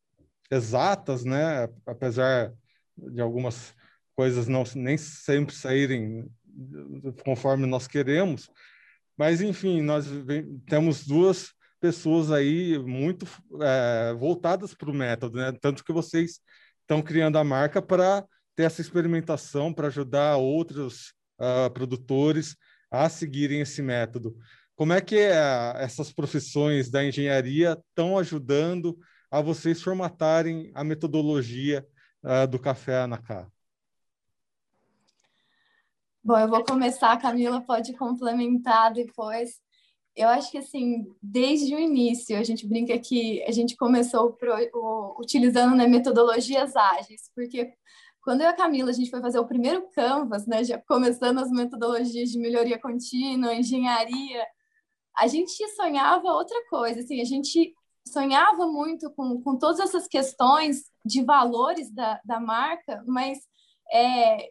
exatas, 0.50 1.25
né, 1.25 1.67
apesar 1.86 2.53
de 2.98 3.19
algumas 3.19 3.74
coisas 4.21 4.47
não 4.47 4.63
nem 4.75 4.97
sempre 4.97 5.55
saírem 5.55 6.29
conforme 7.25 7.65
nós 7.65 7.87
queremos, 7.87 8.51
mas 9.17 9.41
enfim, 9.41 9.81
nós 9.81 10.05
temos 10.67 11.07
duas 11.07 11.53
pessoas 11.79 12.29
aí 12.29 12.77
muito 12.77 13.25
é, 13.59 14.13
voltadas 14.13 14.75
para 14.75 14.91
o 14.91 14.93
método, 14.93 15.39
né? 15.39 15.51
Tanto 15.59 15.83
que 15.83 15.91
vocês 15.91 16.39
estão 16.81 17.01
criando 17.01 17.39
a 17.39 17.43
marca 17.43 17.81
para 17.81 18.23
ter 18.55 18.61
essa 18.61 18.79
experimentação, 18.79 19.74
para 19.74 19.87
ajudar 19.87 20.37
outros 20.37 21.15
uh, 21.39 21.72
produtores 21.74 22.55
a 22.91 23.09
seguirem 23.09 23.61
esse 23.61 23.81
método. 23.81 24.37
Como 24.75 24.93
é 24.93 25.01
que 25.01 25.15
é, 25.17 25.74
essas 25.77 26.13
profissões 26.13 26.91
da 26.91 27.03
engenharia 27.03 27.75
estão 27.89 28.19
ajudando 28.19 29.00
a 29.31 29.41
vocês 29.41 29.81
formatarem 29.81 30.72
a 30.75 30.83
metodologia 30.83 31.83
uh, 32.24 32.48
do 32.48 32.59
café 32.59 33.00
Anacá? 33.00 33.48
Bom, 36.24 36.38
eu 36.38 36.48
vou 36.48 36.64
começar, 36.64 37.12
a 37.12 37.18
Camila 37.18 37.62
pode 37.62 37.94
complementar 37.94 38.94
depois. 38.94 39.60
Eu 40.16 40.27
acho 40.29 40.51
que, 40.51 40.60
assim, 40.60 41.05
desde 41.22 41.74
o 41.74 41.79
início, 41.79 42.38
a 42.38 42.44
gente 42.44 42.68
brinca 42.68 42.98
que 43.00 43.42
a 43.44 43.51
gente 43.51 43.75
começou 43.75 44.34
pro, 44.34 44.53
o, 44.74 45.20
utilizando 45.20 45.75
né, 45.75 45.88
metodologias 45.88 46.75
ágeis, 46.75 47.31
porque 47.34 47.74
quando 48.24 48.42
eu 48.42 48.48
e 48.48 48.50
a 48.50 48.55
Camila, 48.55 48.92
a 48.92 48.94
gente 48.94 49.10
foi 49.10 49.20
fazer 49.20 49.40
o 49.40 49.48
primeiro 49.48 49.90
Canvas, 49.96 50.46
né, 50.46 50.64
já 50.64 50.77
começando 50.79 51.40
as 51.40 51.50
metodologias 51.50 52.29
de 52.29 52.38
melhoria 52.38 52.77
contínua, 52.79 53.55
engenharia, 53.55 54.46
a 55.18 55.25
gente 55.27 55.51
sonhava 55.75 56.34
outra 56.34 56.57
coisa, 56.70 57.00
assim, 57.00 57.20
a 57.20 57.25
gente 57.25 57.74
sonhava 58.07 58.68
muito 58.68 59.10
com, 59.12 59.42
com 59.42 59.57
todas 59.57 59.79
essas 59.79 60.07
questões 60.07 60.84
de 61.03 61.24
valores 61.24 61.92
da, 61.92 62.22
da 62.24 62.40
marca, 62.40 63.03
mas 63.07 63.40
é, 63.92 64.48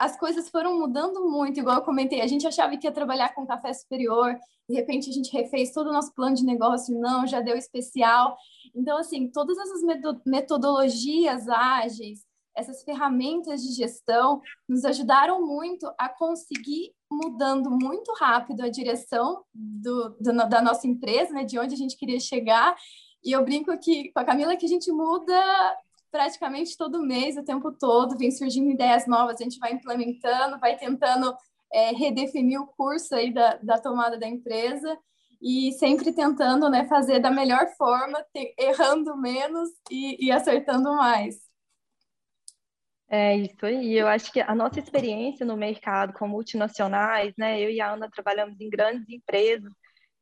as 0.00 0.18
coisas 0.18 0.48
foram 0.48 0.78
mudando 0.78 1.28
muito, 1.28 1.60
igual 1.60 1.76
eu 1.76 1.84
comentei, 1.84 2.22
a 2.22 2.26
gente 2.26 2.46
achava 2.46 2.74
que 2.74 2.86
ia 2.86 2.92
trabalhar 2.92 3.34
com 3.34 3.46
café 3.46 3.70
superior, 3.70 4.34
de 4.66 4.74
repente 4.74 5.10
a 5.10 5.12
gente 5.12 5.30
refez 5.30 5.72
todo 5.72 5.90
o 5.90 5.92
nosso 5.92 6.14
plano 6.14 6.34
de 6.34 6.42
negócio, 6.42 6.98
não, 6.98 7.26
já 7.26 7.42
deu 7.42 7.54
especial. 7.54 8.34
Então, 8.74 8.96
assim, 8.96 9.30
todas 9.30 9.58
essas 9.58 9.82
metodologias 10.24 11.46
ágeis, 11.50 12.20
essas 12.56 12.82
ferramentas 12.82 13.62
de 13.62 13.74
gestão 13.74 14.40
nos 14.66 14.86
ajudaram 14.86 15.46
muito 15.46 15.86
a 15.98 16.08
conseguir 16.08 16.94
mudando 17.12 17.70
muito 17.70 18.10
rápido 18.14 18.62
a 18.62 18.70
direção 18.70 19.44
do, 19.52 20.16
do, 20.18 20.32
da 20.48 20.62
nossa 20.62 20.86
empresa, 20.86 21.34
né, 21.34 21.44
de 21.44 21.58
onde 21.58 21.74
a 21.74 21.78
gente 21.78 21.98
queria 21.98 22.18
chegar. 22.18 22.74
E 23.22 23.32
eu 23.32 23.44
brinco 23.44 23.76
que 23.78 24.10
com 24.12 24.20
a 24.20 24.24
Camila 24.24 24.56
que 24.56 24.64
a 24.64 24.68
gente 24.68 24.90
muda 24.90 25.76
praticamente 26.10 26.76
todo 26.76 27.04
mês, 27.04 27.36
o 27.36 27.44
tempo 27.44 27.72
todo, 27.72 28.18
vem 28.18 28.30
surgindo 28.30 28.70
ideias 28.70 29.06
novas, 29.06 29.40
a 29.40 29.44
gente 29.44 29.58
vai 29.58 29.72
implementando, 29.72 30.58
vai 30.58 30.76
tentando 30.76 31.34
é, 31.72 31.92
redefinir 31.92 32.60
o 32.60 32.66
curso 32.66 33.14
aí 33.14 33.32
da, 33.32 33.56
da 33.56 33.78
tomada 33.78 34.18
da 34.18 34.26
empresa 34.26 34.98
e 35.40 35.72
sempre 35.72 36.12
tentando 36.12 36.68
né, 36.68 36.86
fazer 36.86 37.20
da 37.20 37.30
melhor 37.30 37.66
forma, 37.78 38.24
ter, 38.32 38.52
errando 38.58 39.16
menos 39.16 39.70
e, 39.90 40.26
e 40.26 40.30
acertando 40.30 40.94
mais. 40.96 41.50
É 43.08 43.36
isso 43.36 43.66
aí. 43.66 43.94
Eu 43.94 44.06
acho 44.06 44.30
que 44.32 44.40
a 44.40 44.54
nossa 44.54 44.78
experiência 44.78 45.44
no 45.44 45.56
mercado 45.56 46.12
com 46.12 46.28
multinacionais, 46.28 47.34
né? 47.36 47.60
Eu 47.60 47.68
e 47.68 47.80
a 47.80 47.92
Ana 47.92 48.08
trabalhamos 48.08 48.60
em 48.60 48.70
grandes 48.70 49.08
empresas 49.08 49.72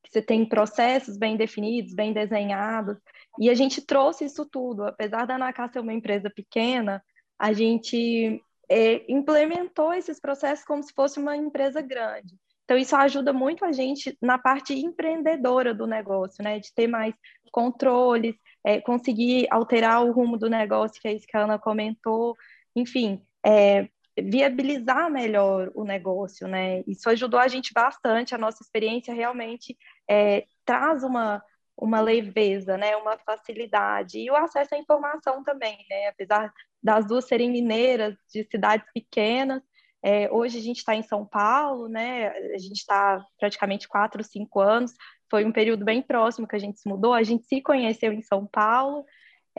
que 0.03 0.11
você 0.11 0.23
tem 0.23 0.49
processos 0.49 1.19
bem 1.19 1.37
definidos, 1.37 1.93
bem 1.93 2.15
desenhados, 2.15 2.97
e 3.39 3.49
a 3.49 3.55
gente 3.55 3.81
trouxe 3.81 4.25
isso 4.25 4.45
tudo. 4.45 4.85
Apesar 4.85 5.27
da 5.27 5.35
Anacá 5.35 5.69
ser 5.69 5.81
uma 5.81 5.93
empresa 5.93 6.31
pequena, 6.31 7.03
a 7.39 7.53
gente 7.53 8.43
é, 8.69 9.11
implementou 9.11 9.93
esses 9.95 10.21
processos 10.21 10.65
como 10.65 10.83
se 10.83 10.93
fosse 10.93 11.19
uma 11.19 11.37
empresa 11.37 11.81
grande. 11.81 12.35
Então, 12.65 12.77
isso 12.77 12.95
ajuda 12.95 13.33
muito 13.33 13.65
a 13.65 13.73
gente 13.73 14.17
na 14.21 14.37
parte 14.37 14.75
empreendedora 14.75 15.73
do 15.73 15.87
negócio, 15.87 16.45
né? 16.45 16.59
De 16.59 16.73
ter 16.75 16.87
mais 16.87 17.15
controles, 17.51 18.35
é, 18.63 18.81
conseguir 18.81 19.47
alterar 19.51 20.05
o 20.05 20.13
rumo 20.13 20.37
do 20.37 20.51
negócio, 20.51 21.01
que 21.01 21.09
é 21.09 21.15
isso 21.15 21.27
que 21.27 21.37
a 21.37 21.45
Ana 21.45 21.59
comentou. 21.59 22.37
Enfim, 22.77 23.23
é, 23.45 23.89
viabilizar 24.23 25.11
melhor 25.11 25.71
o 25.75 25.85
negócio, 25.85 26.47
né? 26.47 26.83
Isso 26.87 27.09
ajudou 27.09 27.41
a 27.41 27.49
gente 27.49 27.73
bastante, 27.73 28.35
a 28.35 28.39
nossa 28.39 28.63
experiência 28.63 29.15
realmente 29.15 29.77
é, 30.09 30.45
traz 30.65 31.03
uma, 31.03 31.43
uma 31.79 32.01
leveza, 32.01 32.77
né? 32.77 32.97
Uma 32.97 33.17
facilidade 33.19 34.19
e 34.19 34.31
o 34.31 34.37
acesso 34.37 34.75
à 34.75 34.79
informação 34.79 35.43
também, 35.45 35.79
né? 35.89 36.09
Apesar 36.09 36.53
das 36.83 37.07
duas 37.07 37.27
serem 37.27 37.51
mineiras, 37.51 38.17
de 38.33 38.45
cidades 38.51 38.87
pequenas, 38.93 39.63
é, 40.03 40.31
hoje 40.31 40.59
a 40.59 40.63
gente 40.63 40.79
está 40.79 40.95
em 40.95 41.03
São 41.03 41.25
Paulo, 41.25 41.89
né? 41.89 42.29
A 42.29 42.59
gente 42.59 42.79
está 42.79 43.25
praticamente 43.39 43.89
quatro, 43.89 44.23
cinco 44.25 44.61
anos. 44.61 44.93
Foi 45.31 45.45
um 45.45 45.53
período 45.53 45.85
bem 45.85 46.03
próximo 46.03 46.47
que 46.47 46.57
a 46.57 46.59
gente 46.59 46.81
se 46.81 46.89
mudou. 46.89 47.13
A 47.15 47.23
gente 47.23 47.47
se 47.47 47.61
conheceu 47.61 48.13
em 48.13 48.23
São 48.23 48.47
Paulo 48.47 49.05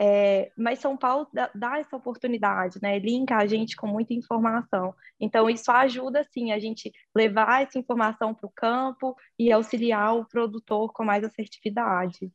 é, 0.02 0.50
mas 0.56 0.78
São 0.78 0.96
Paulo 0.96 1.28
dá, 1.30 1.50
dá, 1.54 1.78
essa 1.78 1.94
oportunidade, 1.94 2.78
né? 2.80 2.98
Linka 2.98 3.36
a 3.36 3.46
gente 3.46 3.76
com 3.76 3.86
muita 3.86 4.14
informação. 4.14 4.94
Então, 5.20 5.50
isso 5.50 5.70
ajuda, 5.70 6.24
sim, 6.32 6.52
a 6.52 6.58
gente 6.58 6.90
levar 7.14 7.64
essa 7.64 7.78
informação 7.78 8.34
para 8.34 8.46
o 8.46 8.52
campo 8.56 9.14
e 9.38 9.52
auxiliar 9.52 10.16
o 10.16 10.24
produtor 10.24 10.90
com 10.94 11.04
mais 11.04 11.22
assertividade. 11.22 12.32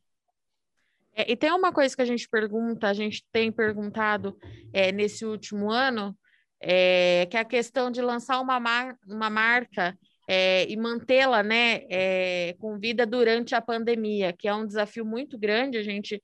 É, 1.12 1.32
e 1.32 1.34
tem 1.34 1.50
uma 1.50 1.72
coisa 1.72 1.96
que 1.96 2.02
a 2.02 2.06
gente 2.06 2.28
pergunta, 2.28 2.86
a 2.86 2.94
gente 2.94 3.24
tem 3.32 3.50
perguntado 3.50 4.38
é, 4.72 4.92
nesse 4.92 5.26
último 5.26 5.68
ano, 5.68 6.16
é, 6.60 7.26
que 7.28 7.36
é 7.36 7.40
a 7.40 7.44
questão 7.44 7.90
de 7.90 8.00
lançar 8.00 8.40
uma, 8.40 8.60
mar 8.60 8.96
uma 9.08 9.28
marca 9.28 9.98
é, 10.28 10.70
e 10.70 10.76
mantê-la 10.76 11.42
né, 11.42 11.82
é, 11.90 12.54
com 12.60 12.78
vida 12.78 13.04
durante 13.04 13.56
a 13.56 13.60
pandemia, 13.60 14.32
que 14.32 14.46
é 14.46 14.54
um 14.54 14.64
desafio 14.64 15.04
muito 15.04 15.36
grande. 15.36 15.78
A 15.78 15.82
gente 15.82 16.22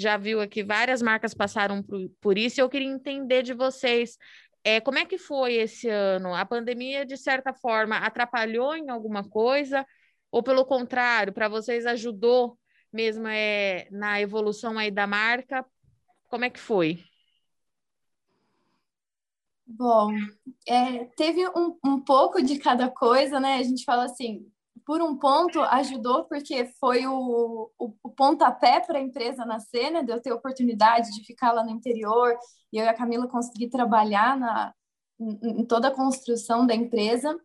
já 0.00 0.16
viu 0.16 0.40
aqui 0.40 0.62
várias 0.62 1.02
marcas 1.02 1.34
passaram 1.34 1.82
por, 1.82 2.08
por 2.20 2.38
isso. 2.38 2.60
Eu 2.60 2.68
queria 2.68 2.88
entender 2.88 3.42
de 3.42 3.52
vocês 3.54 4.16
é, 4.62 4.80
como 4.80 4.98
é 4.98 5.04
que 5.06 5.18
foi 5.18 5.54
esse 5.54 5.88
ano? 5.88 6.34
A 6.34 6.44
pandemia, 6.44 7.04
de 7.06 7.16
certa 7.16 7.52
forma, 7.52 7.96
atrapalhou 7.96 8.74
em 8.74 8.90
alguma 8.90 9.24
coisa? 9.28 9.86
Ou, 10.30 10.42
pelo 10.42 10.64
contrário, 10.64 11.32
para 11.32 11.48
vocês 11.48 11.86
ajudou 11.86 12.58
mesmo 12.92 13.26
é, 13.26 13.88
na 13.90 14.20
evolução 14.20 14.78
aí 14.78 14.90
da 14.90 15.06
marca? 15.06 15.64
Como 16.28 16.44
é 16.44 16.50
que 16.50 16.60
foi? 16.60 17.02
Bom, 19.66 20.12
é, 20.66 21.04
teve 21.16 21.48
um, 21.50 21.78
um 21.84 22.00
pouco 22.00 22.42
de 22.42 22.58
cada 22.58 22.90
coisa, 22.90 23.38
né? 23.40 23.54
A 23.54 23.62
gente 23.62 23.84
fala 23.84 24.04
assim, 24.04 24.46
por 24.90 25.00
um 25.00 25.16
ponto 25.16 25.60
ajudou 25.60 26.24
porque 26.24 26.66
foi 26.80 27.06
o, 27.06 27.70
o, 27.78 27.94
o 28.02 28.10
pontapé 28.10 28.80
para 28.80 28.98
a 28.98 29.00
empresa 29.00 29.46
nascer, 29.46 29.88
né? 29.88 30.02
De 30.02 30.10
eu 30.10 30.20
ter 30.20 30.32
oportunidade 30.32 31.12
de 31.12 31.24
ficar 31.24 31.52
lá 31.52 31.62
no 31.62 31.70
interior 31.70 32.36
e 32.72 32.78
eu 32.78 32.84
e 32.84 32.88
a 32.88 32.92
Camila 32.92 33.28
conseguir 33.28 33.68
trabalhar 33.68 34.36
na, 34.36 34.74
em, 35.20 35.60
em 35.60 35.64
toda 35.64 35.86
a 35.86 35.94
construção 35.94 36.66
da 36.66 36.74
empresa. 36.74 37.38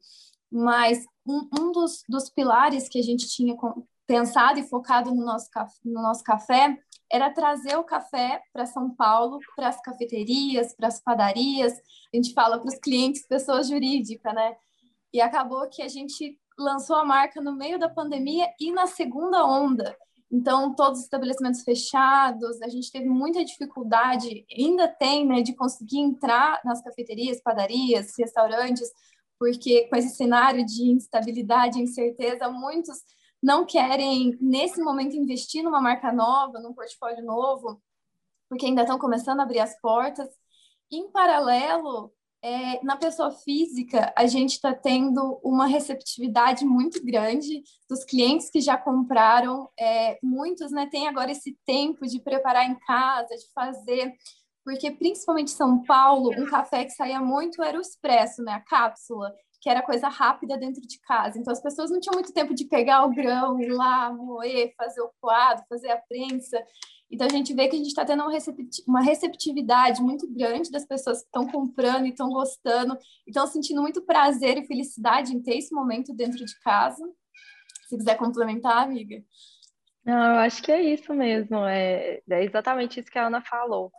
Mas 0.52 1.06
um, 1.24 1.48
um 1.56 1.72
dos, 1.72 2.02
dos 2.10 2.32
pilares 2.32 2.90
que 2.90 2.98
a 2.98 3.04
gente 3.04 3.28
tinha 3.28 3.56
pensado 4.08 4.60
e 4.60 4.68
focado 4.68 5.14
no 5.14 5.24
nosso, 5.24 5.48
no 5.84 6.02
nosso 6.02 6.24
café 6.24 6.76
era 7.12 7.30
trazer 7.30 7.78
o 7.78 7.84
café 7.84 8.42
para 8.52 8.66
São 8.66 8.90
Paulo, 8.90 9.38
para 9.56 9.68
as 9.68 9.80
cafeterias, 9.82 10.76
para 10.76 10.88
as 10.88 11.00
padarias, 11.00 11.74
a 12.12 12.16
gente 12.18 12.34
fala 12.34 12.58
para 12.58 12.70
os 12.70 12.80
clientes, 12.80 13.28
pessoas 13.28 13.68
jurídicas, 13.68 14.34
né? 14.34 14.56
E 15.14 15.22
acabou 15.22 15.70
que 15.70 15.84
a 15.84 15.88
gente 15.88 16.40
lançou 16.58 16.96
a 16.96 17.06
marca 17.06 17.42
no 17.42 17.56
meio 17.56 17.78
da 17.80 17.90
pandemia 17.90 18.48
e 18.60 18.72
na 18.72 18.88
segunda 18.88 19.46
onda. 19.46 19.96
Então, 20.32 20.74
todos 20.74 21.00
os 21.00 21.06
estabelecimentos 21.06 21.62
fechados, 21.62 22.62
a 22.62 22.68
gente 22.68 22.92
teve 22.92 23.08
muita 23.08 23.46
dificuldade, 23.46 24.46
ainda 24.58 24.88
tem, 24.88 25.26
né, 25.26 25.42
de 25.42 25.54
conseguir 25.54 26.00
entrar 26.00 26.60
nas 26.66 26.82
cafeterias, 26.82 27.42
padarias, 27.42 28.14
restaurantes, 28.18 28.92
porque 29.38 29.88
com 29.88 29.96
esse 29.96 30.16
cenário 30.16 30.66
de 30.66 30.92
instabilidade 30.92 31.82
incerteza, 31.82 32.50
muitos 32.50 32.98
não 33.42 33.66
querem, 33.66 34.36
nesse 34.42 34.82
momento, 34.82 35.16
investir 35.16 35.64
numa 35.64 35.80
marca 35.80 36.12
nova, 36.12 36.60
num 36.60 36.74
portfólio 36.74 37.24
novo, 37.24 37.82
porque 38.50 38.66
ainda 38.66 38.82
estão 38.82 38.98
começando 38.98 39.40
a 39.40 39.44
abrir 39.44 39.60
as 39.60 39.80
portas. 39.80 40.28
Em 40.92 41.12
paralelo, 41.12 42.12
é, 42.46 42.80
na 42.84 42.96
pessoa 42.96 43.32
física, 43.32 44.14
a 44.16 44.28
gente 44.28 44.52
está 44.52 44.72
tendo 44.72 45.40
uma 45.44 45.66
receptividade 45.66 46.64
muito 46.64 47.04
grande 47.04 47.64
dos 47.90 48.04
clientes 48.04 48.52
que 48.52 48.62
já 48.62 48.78
compraram. 48.78 49.68
É, 49.80 50.20
muitos 50.22 50.72
né, 50.72 50.86
têm 50.86 51.08
agora 51.08 51.32
esse 51.32 51.58
tempo 51.66 52.06
de 52.06 52.20
preparar 52.20 52.70
em 52.70 52.76
casa, 52.76 53.36
de 53.36 53.52
fazer, 53.52 54.14
porque 54.64 54.92
principalmente 54.92 55.54
em 55.54 55.56
São 55.56 55.82
Paulo, 55.86 56.30
um 56.38 56.46
café 56.46 56.86
que 56.86 56.92
saía 56.92 57.20
muito 57.20 57.64
era 57.64 57.80
o 57.80 57.82
expresso, 57.82 58.44
né, 58.44 58.52
a 58.54 58.60
cápsula 58.60 59.34
que 59.66 59.70
era 59.72 59.82
coisa 59.82 60.08
rápida 60.08 60.60
dentro 60.60 60.80
de 60.80 61.00
casa. 61.00 61.40
Então, 61.40 61.52
as 61.52 61.60
pessoas 61.60 61.90
não 61.90 62.00
tinham 62.00 62.14
muito 62.14 62.32
tempo 62.32 62.54
de 62.54 62.66
pegar 62.66 63.04
o 63.04 63.10
grão, 63.10 63.60
ir 63.60 63.72
lá, 63.72 64.14
moer, 64.14 64.72
fazer 64.78 65.02
o 65.02 65.10
coado, 65.20 65.64
fazer 65.68 65.90
a 65.90 65.98
prensa. 65.98 66.64
Então, 67.10 67.28
a 67.28 67.30
gente 67.30 67.54
vê 67.54 67.68
que 67.68 67.76
a 67.76 67.78
gente 67.78 67.88
está 67.88 68.04
tendo 68.04 68.24
uma 68.88 69.02
receptividade 69.02 70.02
muito 70.02 70.28
grande 70.28 70.72
das 70.72 70.86
pessoas 70.86 71.20
que 71.20 71.26
estão 71.26 71.48
comprando 71.48 72.06
e 72.06 72.10
estão 72.10 72.30
gostando, 72.30 72.98
e 73.26 73.30
estão 73.30 73.46
sentindo 73.46 73.82
muito 73.82 74.02
prazer 74.02 74.58
e 74.58 74.66
felicidade 74.66 75.36
em 75.36 75.42
ter 75.42 75.58
esse 75.58 75.74
momento 75.74 76.14
dentro 76.14 76.44
de 76.44 76.60
casa. 76.60 77.04
Se 77.88 77.98
quiser 77.98 78.18
complementar, 78.18 78.84
amiga. 78.84 79.24
Não, 80.04 80.34
eu 80.34 80.40
acho 80.40 80.62
que 80.62 80.72
é 80.72 80.82
isso 80.82 81.14
mesmo. 81.14 81.58
É, 81.66 82.22
é 82.30 82.44
exatamente 82.44 83.00
isso 83.00 83.12
que 83.12 83.20
a 83.20 83.28
Ana 83.28 83.42
falou. 83.42 83.92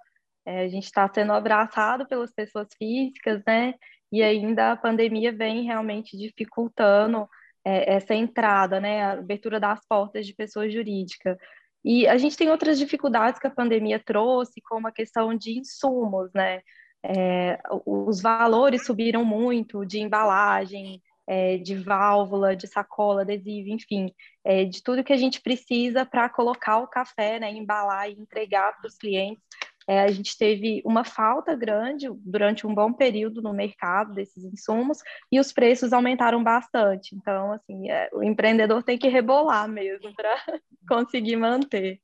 É, 0.45 0.65
a 0.65 0.69
gente 0.69 0.85
está 0.85 1.09
sendo 1.13 1.33
abraçado 1.33 2.07
pelas 2.07 2.33
pessoas 2.33 2.69
físicas, 2.79 3.43
né? 3.47 3.75
e 4.11 4.23
ainda 4.23 4.73
a 4.73 4.77
pandemia 4.77 5.33
vem 5.33 5.65
realmente 5.65 6.17
dificultando 6.17 7.29
é, 7.65 7.95
essa 7.95 8.15
entrada, 8.15 8.81
né, 8.81 9.03
a 9.03 9.13
abertura 9.13 9.59
das 9.59 9.81
portas 9.89 10.27
de 10.27 10.35
pessoa 10.35 10.71
jurídica. 10.71 11.39
E 11.87 12.09
a 12.09 12.19
gente 12.19 12.37
tem 12.37 12.51
outras 12.51 12.81
dificuldades 12.81 13.39
que 13.39 13.47
a 13.47 13.51
pandemia 13.51 14.03
trouxe, 14.05 14.61
como 14.61 14.89
a 14.89 14.93
questão 14.93 15.33
de 15.33 15.57
insumos, 15.57 16.33
né? 16.35 16.61
É, 17.01 17.61
os 17.87 18.21
valores 18.21 18.85
subiram 18.85 19.25
muito 19.25 19.87
de 19.87 20.01
embalagem, 20.01 21.01
é, 21.29 21.59
de 21.59 21.77
válvula, 21.77 22.57
de 22.57 22.67
sacola, 22.67 23.23
adesivo, 23.23 23.69
enfim, 23.69 24.13
é, 24.45 24.65
de 24.65 24.83
tudo 24.83 25.05
que 25.05 25.13
a 25.13 25.17
gente 25.17 25.41
precisa 25.41 26.05
para 26.05 26.29
colocar 26.29 26.79
o 26.79 26.89
café, 26.89 27.39
né, 27.39 27.53
embalar 27.53 28.11
e 28.11 28.15
entregar 28.15 28.77
para 28.77 28.89
os 28.89 28.97
clientes 28.97 29.45
é, 29.89 30.01
a 30.01 30.09
gente 30.09 30.37
teve 30.37 30.83
uma 30.85 31.05
falta 31.05 31.55
grande 31.55 32.09
durante 32.25 32.67
um 32.67 32.75
bom 32.75 32.93
período 32.93 33.41
no 33.41 33.53
mercado 33.53 34.15
desses 34.15 34.45
insumos 34.45 34.99
e 35.31 35.39
os 35.39 35.53
preços 35.53 35.93
aumentaram 35.93 36.43
bastante. 36.43 37.15
Então, 37.15 37.53
assim, 37.53 37.89
é, 37.89 38.11
o 38.13 38.23
empreendedor 38.23 38.83
tem 38.83 38.99
que 38.99 39.09
rebolar 39.09 39.69
mesmo 39.69 40.13
para 40.15 40.35
conseguir 40.89 41.37
manter. 41.37 42.01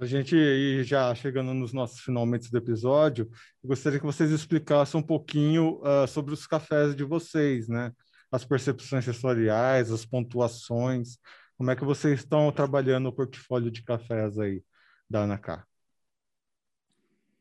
A 0.00 0.06
gente 0.06 0.84
já 0.84 1.12
chegando 1.14 1.52
nos 1.52 1.72
nossos 1.72 2.00
finalmente 2.00 2.50
do 2.50 2.58
episódio, 2.58 3.28
gostaria 3.64 3.98
que 3.98 4.06
vocês 4.06 4.30
explicassem 4.30 5.00
um 5.00 5.02
pouquinho 5.02 5.80
uh, 5.82 6.06
sobre 6.06 6.32
os 6.32 6.46
cafés 6.46 6.94
de 6.94 7.02
vocês, 7.02 7.68
né? 7.68 7.90
As 8.30 8.44
percepções 8.44 9.04
sensoriais, 9.04 9.90
as 9.90 10.04
pontuações, 10.04 11.18
como 11.56 11.72
é 11.72 11.74
que 11.74 11.84
vocês 11.84 12.20
estão 12.20 12.52
trabalhando 12.52 13.08
o 13.08 13.12
portfólio 13.12 13.72
de 13.72 13.82
cafés 13.82 14.38
aí? 14.38 14.62
Da 15.08 15.20
Ana 15.20 15.38
K? 15.38 15.66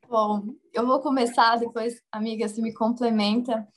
Bom, 0.09 0.55
eu 0.73 0.87
vou 0.87 1.01
começar, 1.01 1.57
depois, 1.57 2.01
amiga, 2.11 2.47
se 2.47 2.61
me 2.61 2.73
complementa. 2.73 3.67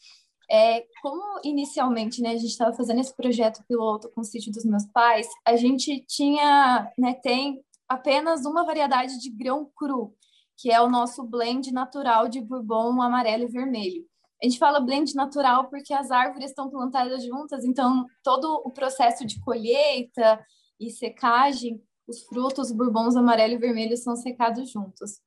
É, 0.49 0.85
como 1.03 1.41
inicialmente 1.45 2.21
né, 2.21 2.31
a 2.31 2.37
gente 2.37 2.51
estava 2.51 2.73
fazendo 2.77 3.01
esse 3.01 3.15
projeto 3.15 3.65
piloto 3.69 4.11
com 4.11 4.21
o 4.21 4.25
sítio 4.25 4.53
dos 4.53 4.65
meus 4.65 4.85
pais, 4.87 5.29
a 5.45 5.57
gente 5.57 6.05
tinha, 6.07 6.91
né, 6.99 7.15
tem 7.15 7.61
apenas 7.89 8.45
uma 8.45 8.65
variedade 8.65 9.19
de 9.19 9.31
grão 9.31 9.71
cru, 9.77 10.15
que 10.57 10.71
é 10.71 10.81
o 10.81 10.89
nosso 10.89 11.25
blend 11.25 11.73
natural 11.73 12.29
de 12.29 12.41
bourbon 12.41 13.01
amarelo 13.01 13.45
e 13.45 13.51
vermelho. 13.51 14.05
A 14.43 14.47
gente 14.47 14.59
fala 14.59 14.81
blend 14.81 15.15
natural 15.15 15.69
porque 15.69 15.93
as 15.93 16.11
árvores 16.11 16.51
estão 16.51 16.71
plantadas 16.71 17.25
juntas, 17.25 17.65
então 17.65 18.07
todo 18.23 18.63
o 18.65 18.71
processo 18.71 19.27
de 19.27 19.41
colheita 19.41 20.45
e 20.79 20.91
secagem 20.91 21.83
os 22.11 22.23
frutos 22.25 22.73
bourbons 22.73 23.17
amarelo 23.17 23.55
e 23.55 23.59
vermelho 23.59 23.97
são 23.97 24.17
secados 24.17 24.71
juntos. 24.71 25.21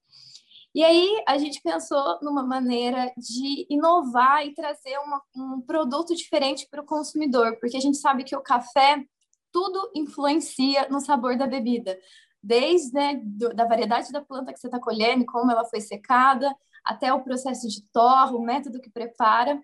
E 0.76 0.84
aí 0.84 1.24
a 1.28 1.38
gente 1.38 1.62
pensou 1.62 2.20
numa 2.22 2.44
maneira 2.44 3.14
de 3.16 3.68
inovar 3.70 4.46
e 4.46 4.56
trazer 4.56 4.98
uma, 5.00 5.22
um 5.36 5.62
produto 5.62 6.16
diferente 6.16 6.68
para 6.70 6.82
o 6.82 6.86
consumidor, 6.86 7.58
porque 7.60 7.78
a 7.78 7.80
gente 7.80 7.98
sabe 7.98 8.24
que 8.24 8.36
o 8.36 8.42
café 8.42 9.04
tudo 9.52 9.92
influencia 9.96 10.88
no 10.90 11.00
sabor 11.00 11.38
da 11.38 11.46
bebida, 11.46 11.96
desde 12.42 12.92
né, 12.92 13.22
do, 13.24 13.54
da 13.54 13.66
variedade 13.66 14.12
da 14.12 14.22
planta 14.22 14.52
que 14.52 14.60
você 14.60 14.68
está 14.68 14.80
colhendo, 14.80 15.26
como 15.26 15.52
ela 15.52 15.64
foi 15.64 15.80
secada, 15.80 16.52
até 16.84 17.14
o 17.14 17.24
processo 17.24 17.68
de 17.68 17.84
torra, 17.94 18.36
o 18.36 18.42
método 18.42 18.82
que 18.82 18.90
prepara. 18.90 19.62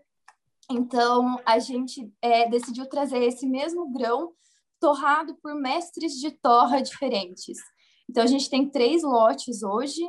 Então 0.69 1.39
a 1.43 1.57
gente 1.57 2.13
é, 2.21 2.47
decidiu 2.47 2.85
trazer 2.85 3.23
esse 3.23 3.47
mesmo 3.47 3.91
grão 3.91 4.31
torrado 4.79 5.35
por 5.41 5.55
mestres 5.55 6.13
de 6.13 6.31
torra 6.31 6.81
diferentes. 6.81 7.57
Então, 8.09 8.23
a 8.23 8.27
gente 8.27 8.49
tem 8.49 8.69
três 8.69 9.03
lotes 9.03 9.61
hoje, 9.61 10.01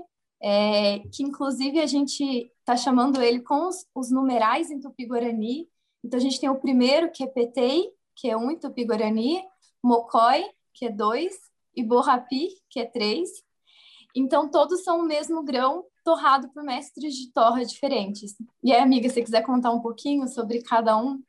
é, 0.43 1.01
que 1.13 1.23
inclusive 1.23 1.81
a 1.81 1.87
gente 1.87 2.51
está 2.61 2.77
chamando 2.77 3.21
ele 3.23 3.41
com 3.41 3.69
os, 3.69 3.85
os, 3.95 4.11
numerais 4.11 4.71
em 4.71 4.81
Tupi-Guarani. 4.81 5.69
Então, 6.03 6.19
a 6.19 6.23
gente 6.23 6.41
tem 6.41 6.49
o 6.49 6.61
primeiro, 6.61 7.11
que 7.13 7.23
é 7.23 7.27
Petei, 7.27 7.91
que 8.17 8.29
é 8.29 8.37
um 8.37 8.51
em 8.51 8.59
Tupi-Guarani, 8.59 9.43
Mocói, 9.83 10.45
que 10.73 10.87
é 10.87 10.91
dois, 10.91 11.35
e 11.77 11.85
Borrapi, 11.85 12.49
que 12.71 12.81
é 12.81 12.87
três. 12.87 13.29
Então, 14.15 14.51
todos 14.51 14.83
são 14.83 15.01
o 15.01 15.07
mesmo 15.07 15.43
grão 15.43 15.85
torrado 16.05 16.49
por 16.51 16.63
mestres 16.63 17.15
de 17.15 17.31
torra 17.33 17.65
diferentes. 17.65 18.35
E 18.63 18.73
aí, 18.73 18.81
amiga, 18.81 19.09
se 19.09 19.23
quiser 19.23 19.43
contar 19.43 19.71
um 19.71 19.81
pouquinho 19.81 20.27
sobre 20.27 20.63
cada 20.63 20.97
um? 20.97 21.23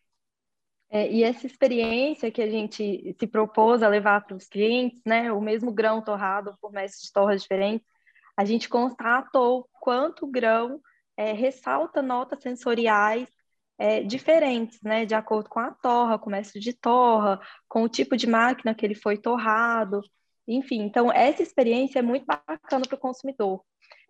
É, 0.93 1.09
e 1.09 1.23
essa 1.23 1.47
experiência 1.47 2.29
que 2.29 2.41
a 2.41 2.49
gente 2.49 3.15
se 3.17 3.25
propôs 3.25 3.81
a 3.81 3.87
levar 3.87 4.25
para 4.25 4.35
os 4.35 4.45
clientes, 4.47 5.01
né, 5.05 5.31
o 5.31 5.39
mesmo 5.39 5.71
grão 5.71 6.01
torrado 6.01 6.53
por 6.59 6.71
mestres 6.73 7.07
de 7.07 7.13
torras 7.13 7.41
diferentes, 7.41 7.87
a 8.35 8.43
gente 8.43 8.67
constatou 8.67 9.69
quanto 9.79 10.25
o 10.25 10.29
grão 10.29 10.81
é, 11.15 11.31
ressalta 11.31 12.01
notas 12.01 12.41
sensoriais 12.41 13.29
é, 13.77 14.03
diferentes, 14.03 14.81
né, 14.81 15.05
de 15.05 15.15
acordo 15.15 15.49
com 15.49 15.59
a 15.59 15.71
torra, 15.71 16.19
com 16.19 16.29
o 16.29 16.31
mestre 16.31 16.59
de 16.59 16.73
torra, 16.73 17.39
com 17.69 17.83
o 17.83 17.89
tipo 17.89 18.17
de 18.17 18.27
máquina 18.27 18.75
que 18.75 18.85
ele 18.85 18.95
foi 18.95 19.17
torrado, 19.17 20.01
enfim. 20.45 20.81
Então, 20.81 21.11
essa 21.11 21.41
experiência 21.41 21.99
é 21.99 22.01
muito 22.01 22.25
bacana 22.25 22.85
para 22.85 22.95
o 22.95 22.99
consumidor. 22.99 23.63